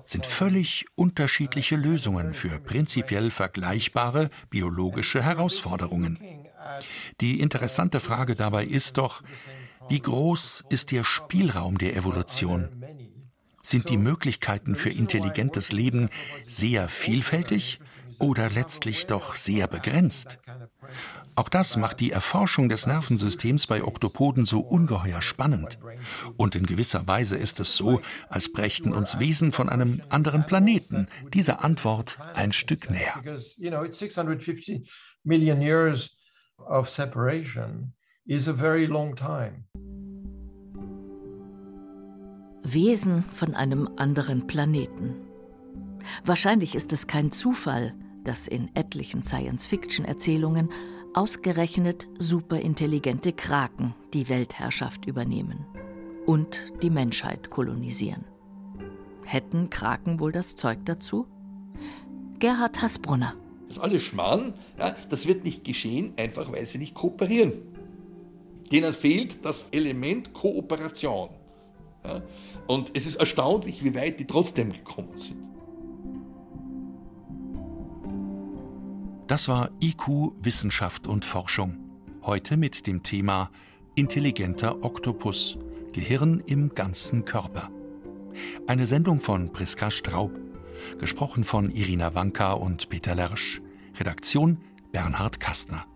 sind 0.05 0.27
völlig 0.27 0.87
unterschiedliche 0.95 1.77
Lösungen 1.77 2.35
für 2.35 2.61
prinzipiell 2.61 3.31
vergleichbare 3.31 4.31
biologische 4.51 5.23
Herausforderungen. 5.23 6.19
Die 7.21 7.41
interessante 7.41 8.01
Frage 8.01 8.35
dabei 8.35 8.65
ist 8.65 8.99
doch, 8.99 9.23
wie 9.89 10.01
groß 10.01 10.65
ist 10.69 10.91
der 10.91 11.05
Spielraum 11.05 11.79
der 11.79 11.97
Evolution? 11.97 12.85
Sind 13.63 13.89
die 13.89 13.97
Möglichkeiten 13.97 14.77
für 14.77 14.91
intelligentes 14.91 15.73
Leben 15.73 16.09
sehr 16.47 16.89
vielfältig 16.89 17.81
oder 18.19 18.51
letztlich 18.51 19.07
doch 19.07 19.35
sehr 19.35 19.67
begrenzt? 19.67 20.39
Auch 21.35 21.49
das 21.51 21.77
macht 21.77 22.01
die 22.01 22.13
Erforschung 22.13 22.69
des 22.69 22.87
Nervensystems 22.87 23.67
bei 23.67 23.85
Oktopoden 23.85 24.47
so 24.47 24.61
ungeheuer 24.61 25.21
spannend. 25.21 25.79
Und 26.37 26.57
in 26.57 26.65
gewisser 26.65 27.07
Weise 27.07 27.37
ist 27.37 27.61
es 27.61 27.77
so, 27.77 28.01
als 28.29 28.51
brächten 28.51 28.93
uns 28.93 29.19
Wesen 29.19 29.53
von 29.53 29.69
einem 29.69 30.03
anderen 30.09 30.47
Planeten 30.47 31.09
diese 31.35 31.61
Antwort 31.61 32.19
ein 32.35 32.53
Stück 32.53 32.89
näher. 32.91 33.23
Is 38.29 38.49
a 38.49 38.55
very 38.55 38.87
long 38.87 39.15
time. 39.15 39.67
Wesen 42.65 43.23
von 43.23 43.55
einem 43.55 43.89
anderen 43.97 44.49
Planeten. 44.49 45.15
Wahrscheinlich 46.25 46.75
ist 46.75 46.93
es 46.93 47.07
kein 47.07 47.31
Zufall, 47.31 47.95
dass 48.25 48.49
in 48.49 48.75
etlichen 48.75 49.23
Science-Fiction-Erzählungen 49.23 50.71
ausgerechnet 51.15 52.09
superintelligente 52.19 53.33
Kraken 53.33 53.95
die 54.13 54.29
Weltherrschaft 54.29 55.07
übernehmen 55.07 55.65
und 56.27 56.73
die 56.83 56.91
Menschheit 56.91 57.51
kolonisieren. 57.51 58.25
Hätten 59.25 59.71
Kraken 59.71 60.19
wohl 60.19 60.33
das 60.33 60.57
Zeug 60.57 60.81
dazu? 60.85 61.29
Gerhard 62.41 62.83
Hasbrunner. 62.83 63.37
Das 63.69 63.77
ist 63.77 63.83
alles 63.85 64.03
Schmarrn. 64.03 64.55
Ja, 64.81 64.97
das 65.09 65.29
wird 65.29 65.45
nicht 65.45 65.63
geschehen, 65.63 66.13
einfach 66.17 66.51
weil 66.51 66.67
sie 66.67 66.79
nicht 66.79 66.95
kooperieren. 66.95 67.76
Denen 68.71 68.93
fehlt 68.93 69.45
das 69.45 69.67
Element 69.71 70.33
Kooperation. 70.33 71.31
Ja, 72.05 72.23
und 72.67 72.91
es 72.95 73.07
ist 73.07 73.17
erstaunlich, 73.17 73.83
wie 73.85 73.95
weit 73.95 74.19
die 74.21 74.27
trotzdem 74.27 74.73
gekommen 74.73 75.17
sind. 75.17 75.47
Das 79.27 79.49
war 79.49 79.71
IQ 79.81 80.33
Wissenschaft 80.41 81.07
und 81.09 81.25
Forschung. 81.25 81.79
Heute 82.23 82.57
mit 82.57 82.87
dem 82.87 83.03
Thema 83.03 83.51
Intelligenter 83.97 84.85
Oktopus, 84.85 85.59
Gehirn 85.93 86.43
im 86.47 86.75
ganzen 86.75 87.25
Körper. 87.25 87.71
Eine 88.67 88.87
Sendung 88.87 89.21
von 89.21 89.53
Priska 89.53 89.91
Straub, 89.91 90.33
gesprochen 90.99 91.45
von 91.45 91.71
Irina 91.71 92.15
Wanka 92.15 92.53
und 92.53 92.89
Peter 92.89 93.15
Lersch. 93.15 93.61
Redaktion 93.99 94.59
Bernhard 94.93 95.41
Kastner. 95.41 95.87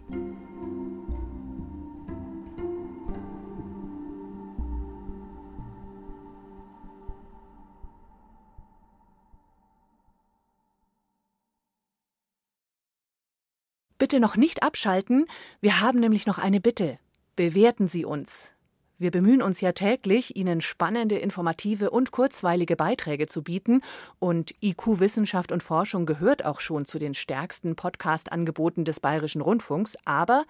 Bitte 14.10 14.20
noch 14.20 14.34
nicht 14.34 14.64
abschalten, 14.64 15.26
wir 15.60 15.80
haben 15.80 16.00
nämlich 16.00 16.26
noch 16.26 16.38
eine 16.38 16.60
Bitte. 16.60 16.98
Bewerten 17.36 17.86
Sie 17.86 18.04
uns. 18.04 18.54
Wir 18.98 19.12
bemühen 19.12 19.40
uns 19.40 19.60
ja 19.60 19.70
täglich, 19.70 20.34
Ihnen 20.34 20.60
spannende, 20.62 21.16
informative 21.16 21.90
und 21.90 22.10
kurzweilige 22.10 22.74
Beiträge 22.74 23.28
zu 23.28 23.44
bieten, 23.44 23.82
und 24.18 24.52
IQ 24.60 24.98
Wissenschaft 24.98 25.52
und 25.52 25.62
Forschung 25.62 26.06
gehört 26.06 26.44
auch 26.44 26.58
schon 26.58 26.86
zu 26.86 26.98
den 26.98 27.14
stärksten 27.14 27.76
Podcast-Angeboten 27.76 28.84
des 28.84 28.98
Bayerischen 28.98 29.42
Rundfunks, 29.42 29.96
aber 30.04 30.42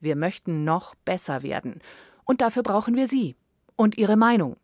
Wir 0.00 0.14
möchten 0.14 0.64
noch 0.64 0.94
besser 1.06 1.42
werden. 1.42 1.80
Und 2.26 2.42
dafür 2.42 2.62
brauchen 2.62 2.94
wir 2.94 3.08
Sie 3.08 3.36
und 3.74 3.96
Ihre 3.96 4.18
Meinung. 4.18 4.58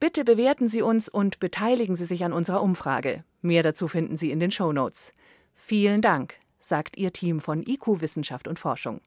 Bitte 0.00 0.24
bewerten 0.24 0.68
Sie 0.68 0.82
uns 0.82 1.08
und 1.08 1.38
beteiligen 1.38 1.94
Sie 1.94 2.06
sich 2.06 2.24
an 2.24 2.32
unserer 2.32 2.60
Umfrage. 2.60 3.22
Mehr 3.40 3.62
dazu 3.62 3.86
finden 3.86 4.16
Sie 4.16 4.32
in 4.32 4.40
den 4.40 4.50
Show 4.50 4.72
Notes. 4.72 5.14
Vielen 5.54 6.02
Dank, 6.02 6.34
sagt 6.68 6.96
Ihr 6.96 7.12
Team 7.12 7.40
von 7.40 7.62
IQ 7.62 8.00
Wissenschaft 8.00 8.46
und 8.46 8.58
Forschung. 8.58 9.00